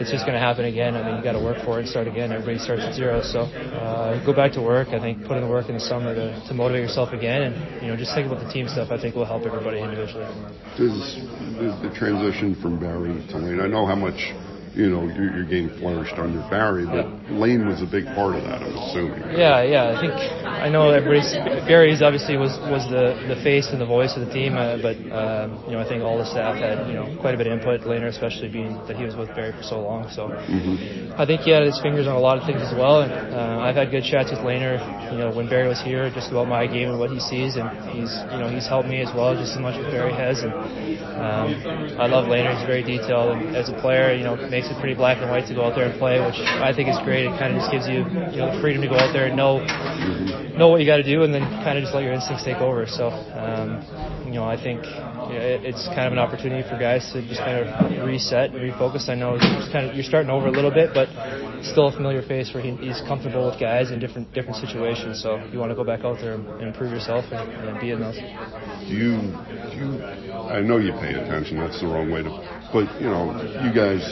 [0.00, 0.96] it's just going to happen again.
[0.96, 2.32] I mean, you got to work for it and start again.
[2.32, 3.22] Everybody starts at zero.
[3.22, 4.88] So uh, go back to work.
[4.88, 7.82] I think put in the work in the summer to, to motivate yourself again, and
[7.82, 8.90] you know just think about the team stuff.
[8.90, 10.26] I think will help everybody individually.
[10.76, 11.20] Does,
[11.58, 13.60] does the transition from Barry to Lane?
[13.60, 14.34] I know how much
[14.74, 17.06] you know your, your game flourished under Barry, but.
[17.30, 18.60] Lane was a big part of that.
[18.60, 19.32] I'm assuming.
[19.32, 19.96] Yeah, yeah.
[19.96, 20.12] I think
[20.44, 21.32] I know everybody's
[21.64, 24.96] Barry's obviously was was the the face and the voice of the team, uh, but
[25.08, 27.56] um, you know I think all the staff had you know quite a bit of
[27.56, 27.88] input.
[27.88, 31.16] Lane, especially being that he was with Barry for so long, so mm-hmm.
[31.16, 33.00] I think he had his fingers on a lot of things as well.
[33.00, 34.60] And uh, I've had good chats with Lane.
[35.08, 37.72] You know when Barry was here, just about my game and what he sees, and
[37.88, 40.44] he's you know he's helped me as well, just as much as Barry has.
[40.44, 41.48] And um,
[41.96, 42.44] I love Lane.
[42.52, 45.46] He's very detailed, and as a player, you know makes it pretty black and white
[45.48, 47.26] to go out there and play, which I think is great.
[47.26, 49.36] It kind of just gives you you know the freedom to go out there and
[49.36, 49.64] know
[50.56, 52.58] know what you got to do, and then kind of just let your instincts take
[52.58, 52.86] over.
[52.86, 53.82] So um,
[54.26, 54.84] you know I think
[55.34, 59.08] it's kind of an opportunity for guys to just kind of reset and refocus.
[59.08, 61.08] I know it's kind of you're starting over a little bit, but
[61.64, 65.22] still a familiar face where he, he's comfortable with guys in different different situations.
[65.22, 68.00] So you want to go back out there and, improve yourself and, and be in
[68.00, 68.16] those.
[68.16, 69.16] Do you,
[69.70, 70.02] do you?
[70.32, 71.58] I know you pay attention.
[71.58, 72.30] That's the wrong way to.
[72.72, 74.02] But you know, you guys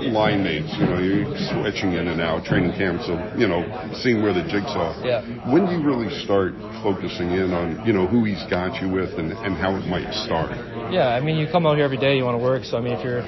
[0.00, 0.72] line mates.
[0.78, 3.62] You know, you're switching in and out, training camps, so you know,
[4.02, 4.94] seeing where the jigsaw.
[5.04, 5.22] Yeah.
[5.50, 9.14] When do you really start focusing in on you know who he's got you with
[9.18, 10.50] and, and how it might start?
[10.92, 12.64] Yeah, I mean, you come out here every day, you want to work.
[12.64, 13.22] So I mean, if you're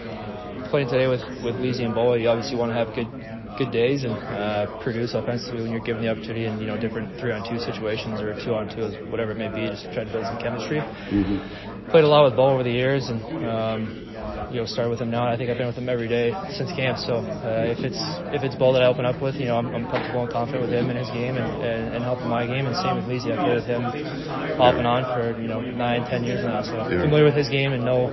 [0.70, 3.08] playing today with with Leasy and Bo, you obviously want to have good
[3.58, 7.18] good days and uh, produce offensively when you're given the opportunity in you know different
[7.20, 10.12] three on two situations or two on two, whatever it may be, just try to
[10.12, 10.78] build some chemistry.
[10.78, 11.90] Mm-hmm.
[11.90, 14.05] Played a lot with Bo over the years, and um,
[14.52, 15.26] you know, start with him now.
[15.26, 16.98] I think I've been with him every day since camp.
[16.98, 18.00] So uh, if it's
[18.32, 20.62] if it's Bo that I open up with, you know, I'm, I'm comfortable and confident
[20.64, 22.66] with him and his game and, and, and helping my game.
[22.66, 23.32] And same with Leasy.
[23.32, 23.82] I've played with him
[24.60, 26.62] off and on for you know nine, ten years now.
[26.62, 27.02] So yeah.
[27.02, 28.12] familiar with his game and know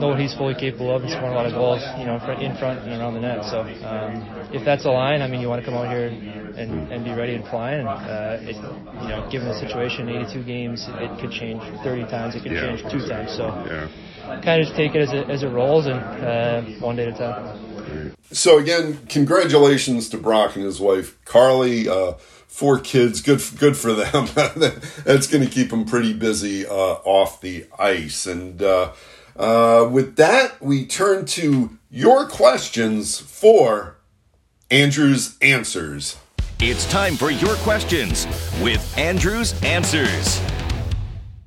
[0.00, 2.56] know what he's fully capable of and scoring a lot of goals, you know, in
[2.56, 3.44] front and around the net.
[3.44, 6.92] So um, if that's a line, I mean, you want to come out here and,
[6.92, 7.72] and be ready and fly.
[7.72, 12.34] And uh, it, you know, given the situation, 82 games, it could change 30 times.
[12.34, 12.76] It could yeah.
[12.76, 13.36] change two times.
[13.36, 13.48] So.
[13.66, 13.88] Yeah
[14.26, 17.14] kind of just take it as it, as it rolls and uh, one day at
[17.14, 18.14] a time.
[18.32, 21.88] So again, congratulations to Brock and his wife Carly.
[21.88, 22.12] Uh,
[22.46, 24.28] four kids, good good for them.
[25.04, 28.26] That's going to keep them pretty busy uh, off the ice.
[28.26, 28.92] And uh,
[29.36, 33.98] uh, with that, we turn to your questions for
[34.70, 36.16] Andrew's answers.
[36.58, 38.26] It's time for your questions
[38.62, 40.40] with Andrew's answers.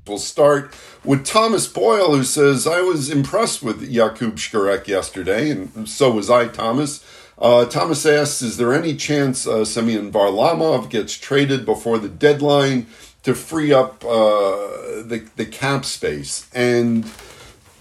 [0.07, 0.73] We'll start
[1.09, 6.29] with Thomas Boyle, who says, I was impressed with Jakub Skarek yesterday, and so was
[6.29, 7.03] I, Thomas.
[7.39, 12.85] Uh, Thomas asks, is there any chance uh, Semyon Varlamov gets traded before the deadline
[13.23, 16.47] to free up uh, the, the cap space?
[16.53, 17.11] And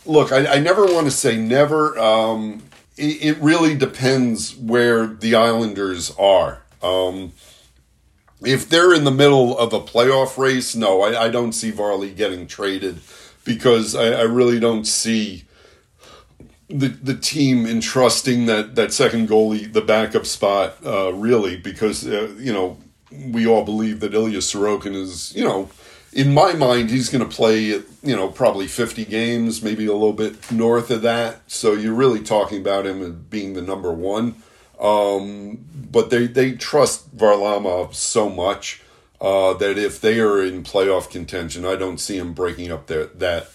[0.07, 1.99] look, I, I never want to say never.
[1.99, 2.62] Um,
[2.97, 6.62] it, it, really depends where the Islanders are.
[6.83, 7.35] Um,
[8.44, 12.11] if they're in the middle of a playoff race, no, I, I don't see Varley
[12.11, 13.01] getting traded
[13.44, 15.44] because I, I, really don't see
[16.68, 22.35] the the team entrusting that that second goalie the backup spot uh, really because uh,
[22.37, 22.77] you know
[23.11, 25.70] we all believe that Ilya Sorokin is you know
[26.12, 30.12] in my mind he's going to play you know probably 50 games maybe a little
[30.12, 31.40] bit north of that.
[31.51, 34.42] So you're really talking about him being the number one
[34.81, 38.83] um, but they, they trust Varlamov so much
[39.21, 43.07] uh, that if they are in playoff contention, I don't see him breaking up their,
[43.07, 43.51] that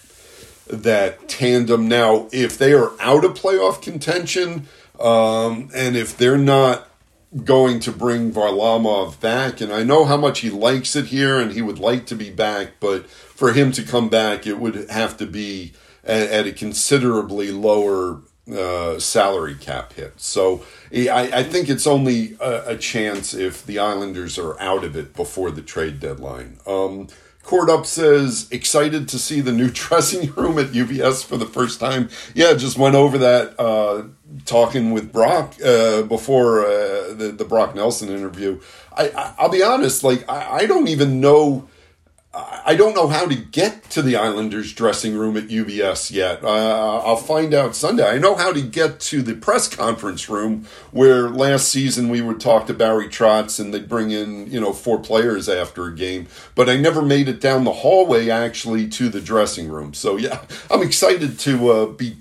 [0.66, 1.88] that tandem.
[1.88, 4.66] Now, if they are out of playoff contention,
[4.98, 6.88] um, and if they're not
[7.44, 11.52] going to bring Varlamov back, and I know how much he likes it here, and
[11.52, 15.16] he would like to be back, but for him to come back, it would have
[15.18, 15.72] to be
[16.04, 20.20] at, at a considerably lower uh, salary cap hit.
[20.20, 24.96] So I, I think it's only a, a, chance if the Islanders are out of
[24.96, 26.58] it before the trade deadline.
[26.66, 27.08] Um,
[27.42, 31.78] Cord Up says, excited to see the new dressing room at UBS for the first
[31.80, 32.08] time.
[32.34, 34.04] Yeah, just went over that uh,
[34.44, 38.60] talking with Brock uh, before uh, the, the Brock Nelson interview.
[38.96, 41.68] I, I, will be honest, like, I, I don't even know
[42.36, 46.42] I don't know how to get to the Islanders dressing room at UBS yet.
[46.42, 48.08] Uh, I'll find out Sunday.
[48.08, 52.40] I know how to get to the press conference room where last season we would
[52.40, 56.26] talk to Barry Trotz and they'd bring in, you know, four players after a game,
[56.54, 59.94] but I never made it down the hallway actually to the dressing room.
[59.94, 62.16] So yeah, I'm excited to uh, be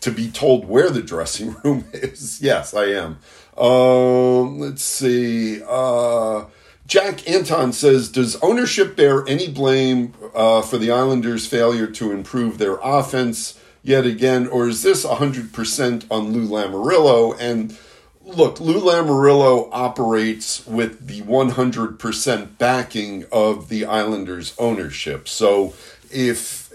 [0.00, 2.42] to be told where the dressing room is.
[2.42, 3.18] Yes, I am.
[3.56, 5.62] Um, let's see.
[5.66, 6.44] Uh,
[6.86, 12.58] Jack Anton says, does ownership bear any blame uh, for the Islanders' failure to improve
[12.58, 17.36] their offense yet again, or is this 100% on Lou Lamoriello?
[17.40, 17.76] And
[18.24, 25.26] look, Lou Lamoriello operates with the 100% backing of the Islanders' ownership.
[25.28, 25.74] So
[26.10, 26.70] if,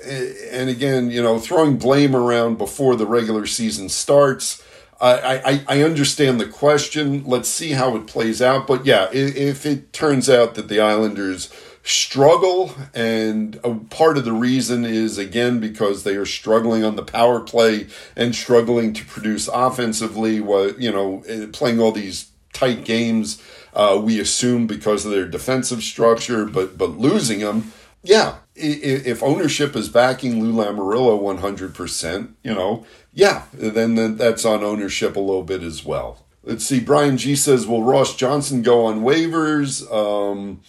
[0.52, 4.64] and again, you know, throwing blame around before the regular season starts,
[5.02, 7.24] I, I, I understand the question.
[7.26, 8.68] Let's see how it plays out.
[8.68, 11.50] But yeah, if, if it turns out that the Islanders
[11.84, 17.40] struggle, and part of the reason is again because they are struggling on the power
[17.40, 20.40] play and struggling to produce offensively.
[20.40, 23.42] What you know, eh, playing all these tight games,
[23.74, 27.72] uh, we assume because of their defensive structure, but but losing them.
[28.04, 35.16] Yeah, if ownership is backing Lou Lamoriello 100%, you know, yeah, then that's on ownership
[35.16, 36.26] a little bit as well.
[36.44, 36.80] Let's see.
[36.80, 40.62] Brian G says, "Will Ross Johnston go on waivers?" Um,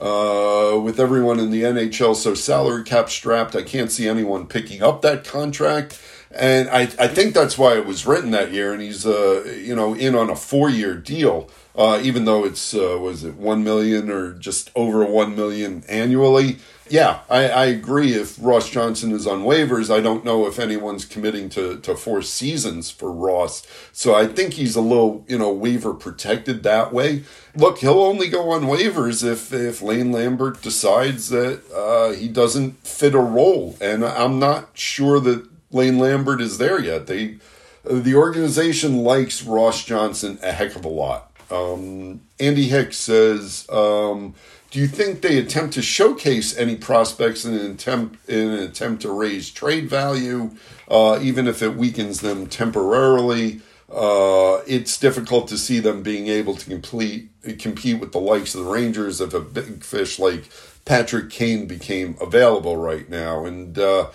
[0.00, 4.82] uh, with everyone in the NHL so salary cap strapped, I can't see anyone picking
[4.82, 6.00] up that contract.
[6.30, 8.72] And I, I think that's why it was written that year.
[8.72, 12.72] And he's, uh, you know, in on a four year deal, uh, even though it's,
[12.72, 16.58] uh, was it one million or just over one million annually
[16.90, 18.14] yeah, I, I agree.
[18.14, 22.20] If Ross Johnston is on waivers, I don't know if anyone's committing to, to four
[22.20, 23.64] seasons for Ross.
[23.92, 27.22] So I think he's a little, you know, waiver protected that way.
[27.54, 32.84] Look, he'll only go on waivers if, if Lane Lambert decides that uh, he doesn't
[32.84, 33.76] fit a role.
[33.80, 37.06] And I'm not sure that Lane Lambert is there yet.
[37.06, 37.36] They,
[37.84, 41.30] the organization likes Ross Johnston a heck of a lot.
[41.52, 44.34] Um, Andy Hicks says, um,
[44.70, 49.02] do you think they attempt to showcase any prospects in an attempt in an attempt
[49.02, 50.52] to raise trade value,
[50.88, 53.60] uh, even if it weakens them temporarily?
[53.92, 58.64] Uh, it's difficult to see them being able to complete compete with the likes of
[58.64, 60.48] the Rangers if a big fish like
[60.84, 63.44] Patrick Kane became available right now.
[63.44, 64.10] And uh,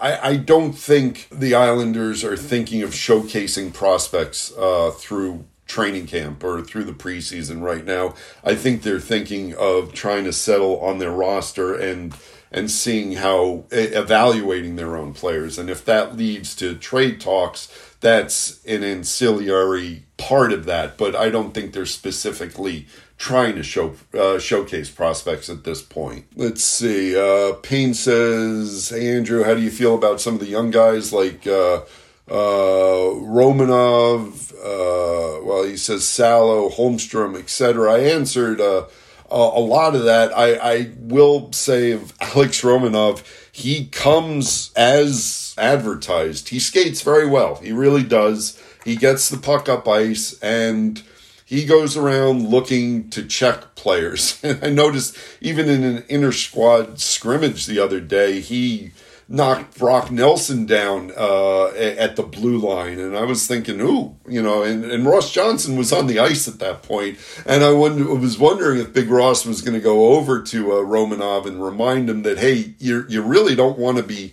[0.00, 6.42] I, I, don't think the Islanders are thinking of showcasing prospects uh, through training camp
[6.44, 8.14] or through the preseason right now.
[8.42, 12.14] I think they're thinking of trying to settle on their roster and
[12.52, 18.64] and seeing how evaluating their own players and if that leads to trade talks that's
[18.64, 22.86] an ancillary part of that but I don't think they're specifically
[23.18, 26.26] trying to show uh, showcase prospects at this point.
[26.36, 27.16] Let's see.
[27.16, 31.12] Uh, Payne says, "Hey Andrew, how do you feel about some of the young guys
[31.12, 31.82] like uh,
[32.28, 37.92] Romanov, uh, well, he says Salo, Holmstrom, etc.
[37.92, 38.86] I answered uh,
[39.30, 40.36] a, lot of that.
[40.36, 43.22] I, I will say of Alex Romanov,
[43.52, 46.48] he comes as advertised.
[46.48, 47.56] He skates very well.
[47.56, 48.60] He really does.
[48.84, 51.02] He gets the puck up ice and
[51.44, 54.40] he goes around looking to check players.
[54.62, 58.92] I noticed even in an inter squad scrimmage the other day, he
[59.28, 64.42] knocked Brock Nelson down uh, at the blue line, and I was thinking, ooh, you
[64.42, 68.14] know, and, and Ross Johnston was on the ice at that point, and I wonder,
[68.14, 72.10] was wondering if Big Ross was going to go over to uh, Romanov and remind
[72.10, 74.32] him that hey, you you really don't want to be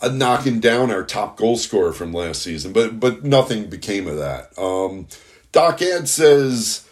[0.00, 4.16] uh, knocking down our top goal scorer from last season, but but nothing became of
[4.16, 4.56] that.
[4.58, 5.08] Um,
[5.50, 6.87] Doc Ed says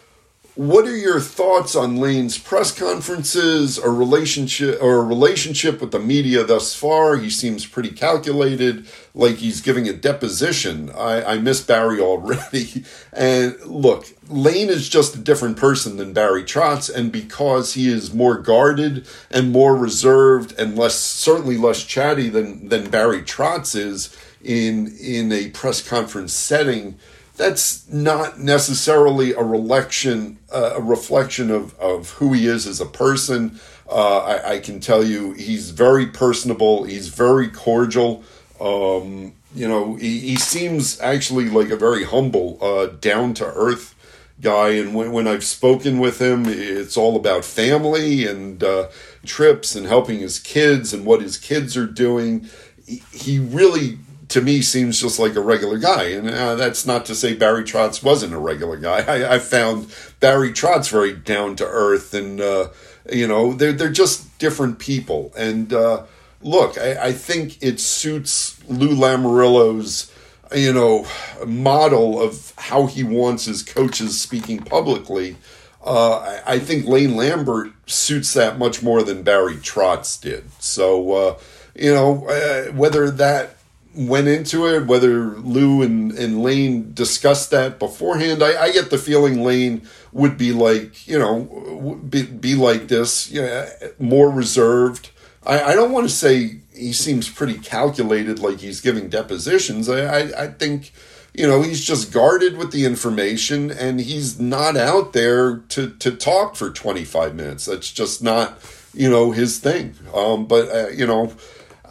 [0.57, 6.43] what are your thoughts on Lane's press conferences or relationship or relationship with the media
[6.43, 7.17] thus far?
[7.17, 10.89] He seems pretty calculated, like he's giving a deposition.
[10.89, 12.83] I, I miss Barry already.
[13.13, 18.13] And look, Lane is just a different person than Barry Trotz, and because he is
[18.13, 24.15] more guarded and more reserved and less certainly less chatty than than Barry Trotz is
[24.43, 26.99] in in a press conference setting
[27.37, 32.85] that's not necessarily a reflection uh, a reflection of, of who he is as a
[32.85, 33.59] person.
[33.89, 36.83] Uh, I, I, can tell you he's very personable.
[36.83, 38.23] He's very cordial.
[38.59, 43.95] Um, you know, he, he, seems actually like a very humble, uh, down to earth
[44.41, 44.69] guy.
[44.69, 48.89] And when, when I've spoken with him, it's all about family and uh,
[49.25, 52.49] trips and helping his kids and what his kids are doing.
[52.85, 56.05] He, he really to me seems just like a regular guy.
[56.05, 58.99] And uh, that's not to say Barry Trotz wasn't a regular guy.
[59.01, 62.69] I, I found Barry Trotz very down to earth, and uh,
[63.11, 65.33] you know they're they're just different people.
[65.37, 66.03] And uh,
[66.41, 70.11] look, I, I, think it suits Lou Lamoriello's
[70.55, 71.07] you know
[71.45, 75.37] model of how he wants his coaches speaking publicly.
[75.83, 80.51] Uh, I, I, think Lane Lambert suits that much more than Barry Trotz did.
[80.61, 81.39] So, uh,
[81.75, 83.56] you know, uh, whether that
[83.97, 88.43] went into it, whether Lou and, and Lane discussed that beforehand.
[88.43, 93.31] I, I get the feeling Lane would be like, you know, be, be like this,
[93.31, 93.67] you know,
[93.97, 95.09] more reserved.
[95.45, 99.89] I, I don't want to say he seems pretty calculated, like he's giving depositions.
[99.89, 100.93] I, I, I think,
[101.33, 106.11] you know, he's just guarded with the information and he's not out there to, to
[106.11, 107.65] talk for 25 minutes.
[107.65, 108.59] That's just not,
[108.93, 109.95] you know, his thing.
[110.13, 111.33] Um, but, uh, you know,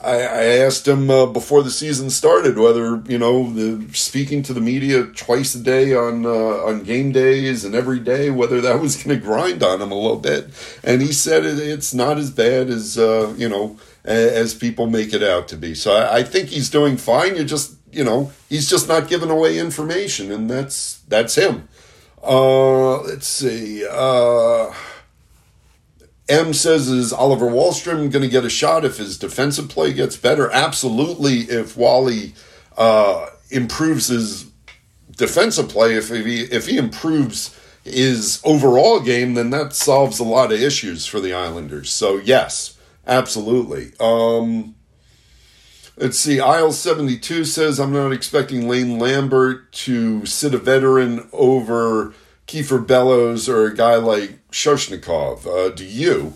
[0.07, 4.55] I, I asked him uh, before the season started whether you know the, speaking to
[4.55, 8.81] the media twice a day on uh, on game days and every day whether that
[8.81, 10.49] was going to grind on him a little bit,
[10.85, 15.13] and he said it, it's not as bad as uh, you know as people make
[15.13, 15.75] it out to be.
[15.75, 17.35] So I, I think he's doing fine.
[17.35, 21.69] You just you know he's just not giving away information, and that's that's him.
[22.23, 23.85] Uh, let's see.
[26.29, 30.17] M says, is Oliver Wahlstrom going to get a shot if his defensive play gets
[30.17, 30.51] better?
[30.51, 31.43] Absolutely.
[31.43, 32.35] If Wally
[32.77, 34.51] uh, improves his
[35.17, 40.53] defensive play, if he if he improves his overall game, then that solves a lot
[40.53, 41.91] of issues for the Islanders.
[41.91, 43.93] So yes, absolutely.
[44.01, 44.75] Um,
[45.97, 46.41] let's see.
[46.41, 52.13] Isle seventy two says, I'm not expecting Lane Lambert to sit a veteran over
[52.49, 55.47] Kiefer Bellows or a guy like Soshnikov.
[55.47, 56.35] Uh, do you?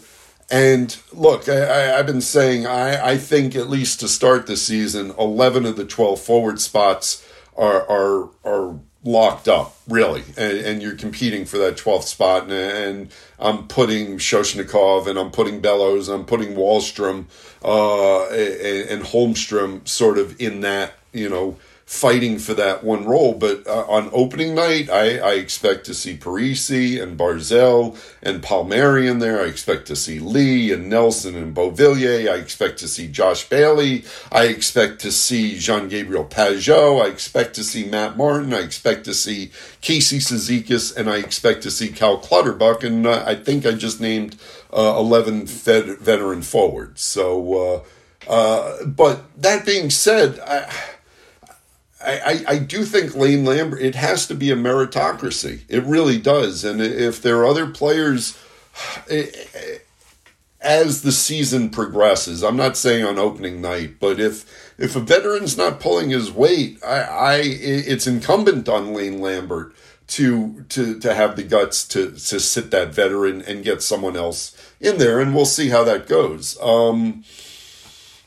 [0.50, 5.14] And look, I, have been saying I, I think at least to start the season,
[5.18, 10.96] eleven of the twelve forward spots are are are locked up, really, and, and you're
[10.96, 12.42] competing for that twelfth spot.
[12.44, 17.24] And, and, I'm putting Soshnikov, and I'm putting Bellows, and I'm putting Wahlstrom,
[17.64, 21.56] uh, and, and Holmstrom, sort of in that you know
[21.90, 23.34] fighting for that one role.
[23.34, 29.08] But uh, on opening night, I, I, expect to see Parise and Barzal and Palmieri
[29.08, 29.40] in there.
[29.40, 32.30] I expect to see Lee and Nelson and Beauvillier.
[32.30, 34.04] I expect to see Josh Bailey.
[34.30, 37.04] I expect to see Jean Gabriel Pageau.
[37.04, 38.54] I expect to see Matt Martin.
[38.54, 40.96] I expect to see Casey Cizikas.
[40.96, 42.84] And I expect to see Cal Clutterbuck.
[42.84, 44.36] And uh, I think I just named
[44.72, 47.02] uh, 11 fed- veteran forwards.
[47.02, 47.82] So,
[48.28, 50.72] uh, uh, but that being said, I
[52.02, 55.60] I, I, do think Lane Lambert, it has to be a meritocracy.
[55.68, 56.64] It really does.
[56.64, 58.38] And if there are other players,
[60.60, 65.58] as the season progresses, I'm not saying on opening night, but if if a veteran's
[65.58, 69.74] not pulling his weight, I, I it's incumbent on Lane Lambert
[70.08, 74.56] to to to have the guts to to sit that veteran and get someone else
[74.80, 76.58] in there, and we'll see how that goes.
[76.60, 77.24] Um,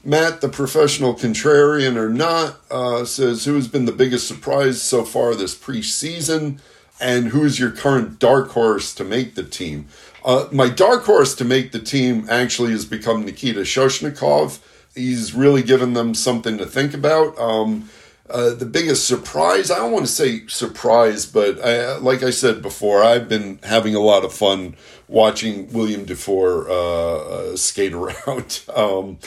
[0.06, 5.06] Matt, the professional contrarian or not, uh, says who has been the biggest surprise so
[5.06, 6.60] far this preseason,
[7.00, 9.88] and who is your current dark horse to make the team?
[10.26, 14.60] Uh, my dark horse to make the team actually has become Nikita Soshnikov.
[14.94, 17.38] He's really given them something to think about.
[17.40, 17.90] Um,
[18.30, 22.62] uh, the biggest surprise, I don't want to say surprise, but I, like I said
[22.62, 24.76] before, I've been having a lot of fun
[25.08, 28.62] watching William Dufour uh, uh, skate around.
[28.76, 29.20] um,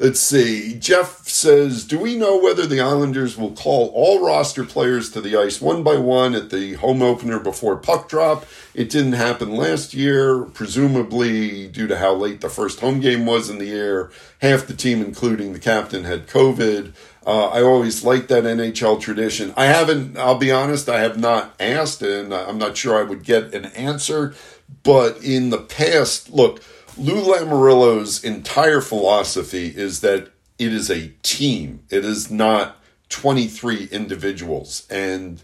[0.00, 0.74] Let's see.
[0.78, 5.36] Jeff says, "Do we know whether the Islanders will call all roster players to the
[5.36, 8.46] ice one by one at the home opener before puck drop?
[8.74, 13.50] It didn't happen last year, presumably due to how late the first home game was
[13.50, 14.12] in the year.
[14.40, 16.92] Half the team, including the captain, had COVID.
[17.26, 19.52] Uh, I always liked that NHL tradition.
[19.56, 20.16] I haven't.
[20.16, 20.88] I'll be honest.
[20.88, 24.32] I have not asked, and I'm not sure I would get an answer.
[24.84, 26.62] But in the past, look."
[26.98, 31.84] Lou Lamoriello's entire philosophy is that it is a team.
[31.90, 32.76] It is not
[33.08, 34.86] 23 individuals.
[34.90, 35.40] And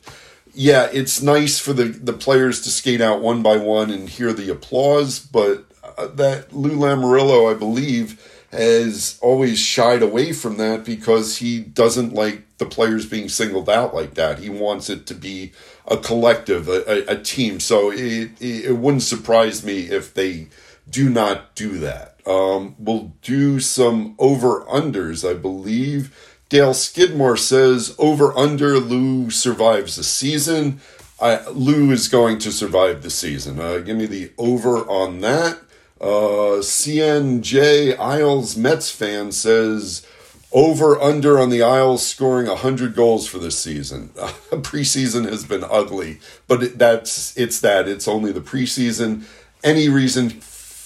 [0.52, 4.32] yeah, it's nice for the, the players to skate out one by one and hear
[4.32, 5.64] the applause, but
[5.96, 12.14] uh, that Lou Lamoriello, I believe, has always shied away from that because he doesn't
[12.14, 14.38] like the players being singled out like that.
[14.38, 15.52] He wants it to be
[15.86, 17.60] a collective, a, a, a team.
[17.60, 20.48] So it, it, it wouldn't surprise me if they
[20.88, 22.18] do not do that.
[22.26, 26.40] Um, we'll do some over unders, I believe.
[26.48, 30.80] Dale Skidmore says over under Lou survives the season.
[31.20, 33.60] I, Lou is going to survive the season.
[33.60, 35.58] Uh, give me the over on that.
[36.00, 40.06] Uh, CNJ Isles Mets fan says
[40.52, 44.08] over under on the Isles scoring 100 goals for this season.
[44.50, 47.88] Preseason has been ugly, but it, that's it's that.
[47.88, 49.24] It's only the preseason.
[49.62, 50.40] Any reason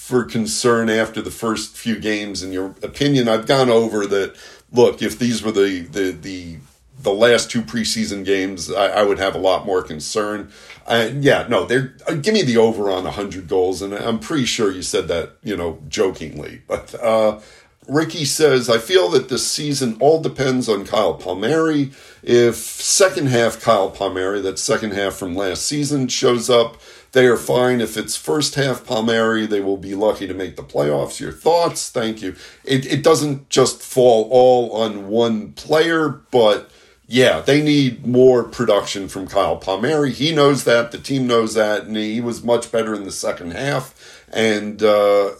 [0.08, 4.34] for concern after the first few games in your opinion i've gone over that
[4.72, 6.56] look if these were the the the,
[7.02, 10.50] the last two preseason games I, I would have a lot more concern
[10.86, 14.46] uh, yeah no they're uh, give me the over on 100 goals and i'm pretty
[14.46, 17.40] sure you said that you know jokingly but uh
[17.88, 21.90] Ricky says, I feel that this season all depends on Kyle Palmieri.
[22.22, 26.76] If second half Kyle Palmieri, that second half from last season, shows up,
[27.12, 27.80] they are fine.
[27.80, 31.20] If it's first half Palmieri, they will be lucky to make the playoffs.
[31.20, 31.90] Your thoughts?
[31.90, 32.36] Thank you.
[32.64, 36.70] It, it doesn't just fall all on one player, but
[37.06, 40.12] yeah, they need more production from Kyle Palmieri.
[40.12, 40.92] He knows that.
[40.92, 41.84] The team knows that.
[41.84, 44.26] And he was much better in the second half.
[44.30, 45.30] And uh,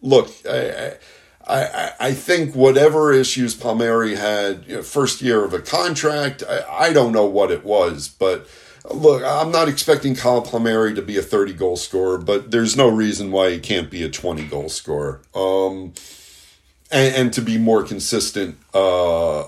[0.00, 0.94] look, I,
[1.46, 6.86] I, I think whatever issues Palmieri had, you know, first year of a contract, I,
[6.88, 8.48] I don't know what it was, but
[8.90, 12.88] look, I'm not expecting Kyle Palmieri to be a 30 goal scorer, but there's no
[12.88, 15.20] reason why he can't be a 20 goal scorer.
[15.34, 15.94] Um,
[16.90, 19.44] and, and to be more consistent uh,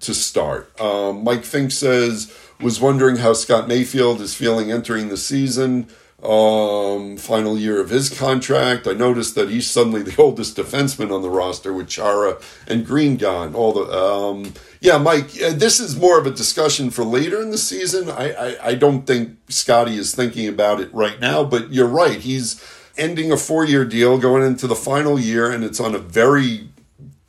[0.00, 0.78] to start.
[0.80, 5.88] Um, Mike Fink says, was wondering how Scott Mayfield is feeling entering the season
[6.22, 8.86] um, final year of his contract.
[8.86, 13.16] I noticed that he's suddenly the oldest defenseman on the roster with Chara and Green
[13.16, 13.54] gone.
[13.54, 15.30] All the um, yeah, Mike.
[15.42, 18.10] Uh, this is more of a discussion for later in the season.
[18.10, 22.20] I, I I don't think Scotty is thinking about it right now, but you're right.
[22.20, 22.62] He's
[22.96, 26.68] ending a four year deal, going into the final year, and it's on a very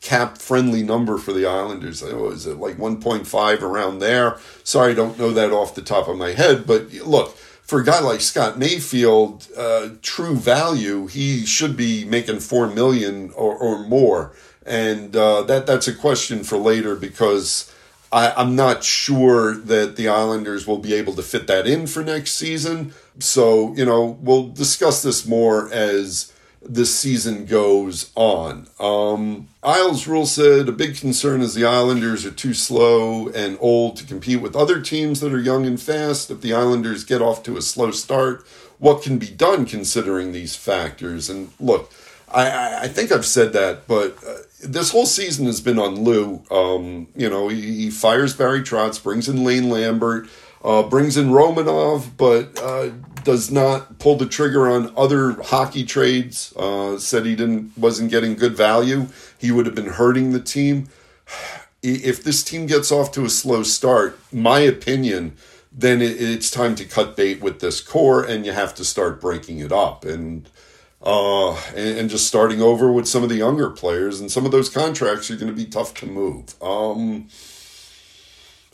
[0.01, 2.03] cap friendly number for the Islanders.
[2.03, 4.37] Oh, is it like 1.5 around there?
[4.63, 7.35] Sorry, I don't know that off the top of my head, but look
[7.67, 13.29] for a guy like Scott Mayfield, uh, true value, he should be making four million
[13.35, 14.33] or, or more,
[14.67, 17.73] and uh, that that's a question for later because
[18.11, 22.03] I, I'm not sure that the Islanders will be able to fit that in for
[22.03, 22.93] next season.
[23.19, 28.67] So you know we'll discuss this more as this season goes on.
[28.79, 33.95] Um, Isles Rule said a big concern is the Islanders are too slow and old
[33.97, 36.29] to compete with other teams that are young and fast.
[36.29, 38.45] If the Islanders get off to a slow start,
[38.79, 41.29] what can be done considering these factors?
[41.29, 41.91] And look,
[42.31, 46.43] I, I think I've said that, but uh, this whole season has been on Lou.
[46.49, 50.27] Um, you know, he, he, fires Barry Trotz, brings in Lane Lambert,
[50.63, 52.89] uh, brings in Romanov, but uh,
[53.23, 56.53] does not pull the trigger on other hockey trades.
[56.57, 59.07] Uh, said he didn't wasn't getting good value.
[59.37, 60.89] He would have been hurting the team.
[61.83, 65.37] If this team gets off to a slow start, my opinion,
[65.71, 69.59] then it's time to cut bait with this core, and you have to start breaking
[69.59, 70.49] it up and.
[71.01, 74.51] Uh, and, and, just starting over with some of the younger players, and some of
[74.51, 76.55] those contracts are going to be tough to move.
[76.59, 77.29] Um,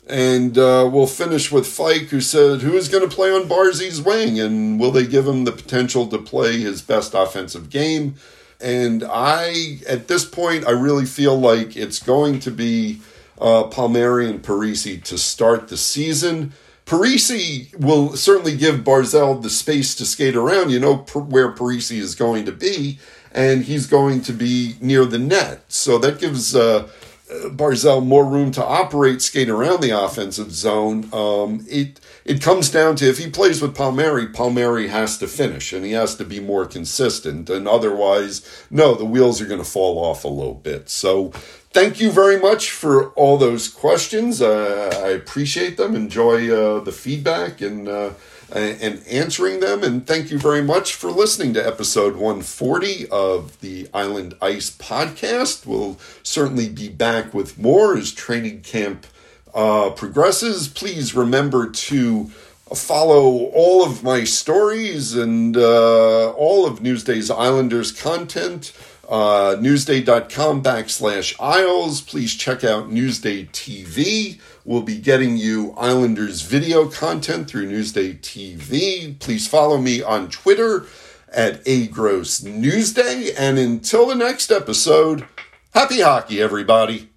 [0.06, 4.02] and uh, we'll finish with Fike, who said, Who is going to play on Barzy's
[4.02, 4.38] wing?
[4.38, 8.16] And will they give him the potential to play his best offensive game?
[8.60, 13.00] And I, at this point, I really feel like it's going to be
[13.40, 16.52] uh, Palmieri and Parise to start the season.
[16.86, 20.70] Parise will certainly give Barzal the space to skate around.
[20.70, 22.98] You know where Parise is going to be,
[23.32, 25.64] and he's going to be near the net.
[25.68, 26.88] So that gives uh,
[27.30, 31.08] Barzal more room to operate, skate around the offensive zone.
[31.12, 35.72] Um, it it comes down to if he plays with Palmieri, Palmieri has to finish
[35.72, 37.48] and he has to be more consistent.
[37.48, 40.90] And otherwise, no, the wheels are going to fall off a little bit.
[40.90, 41.32] So,
[41.74, 44.40] thank you very much for all those questions.
[44.40, 45.94] Uh, I appreciate them.
[45.94, 47.88] Enjoy uh, the feedback and.
[47.88, 48.10] Uh,
[48.52, 49.82] and answering them.
[49.82, 55.66] And thank you very much for listening to episode 140 of the Island Ice podcast.
[55.66, 59.06] We'll certainly be back with more as training camp
[59.54, 60.68] uh, progresses.
[60.68, 62.30] Please remember to
[62.72, 68.72] follow all of my stories and uh, all of Newsday's Islanders content
[69.08, 72.00] uh, newsday.com backslash Isles.
[72.00, 74.40] Please check out Newsday TV.
[74.64, 79.18] We'll be getting you Islanders video content through Newsday TV.
[79.18, 80.86] Please follow me on Twitter
[81.32, 83.32] at A Gross Newsday.
[83.36, 85.26] And until the next episode,
[85.72, 87.13] happy hockey, everybody.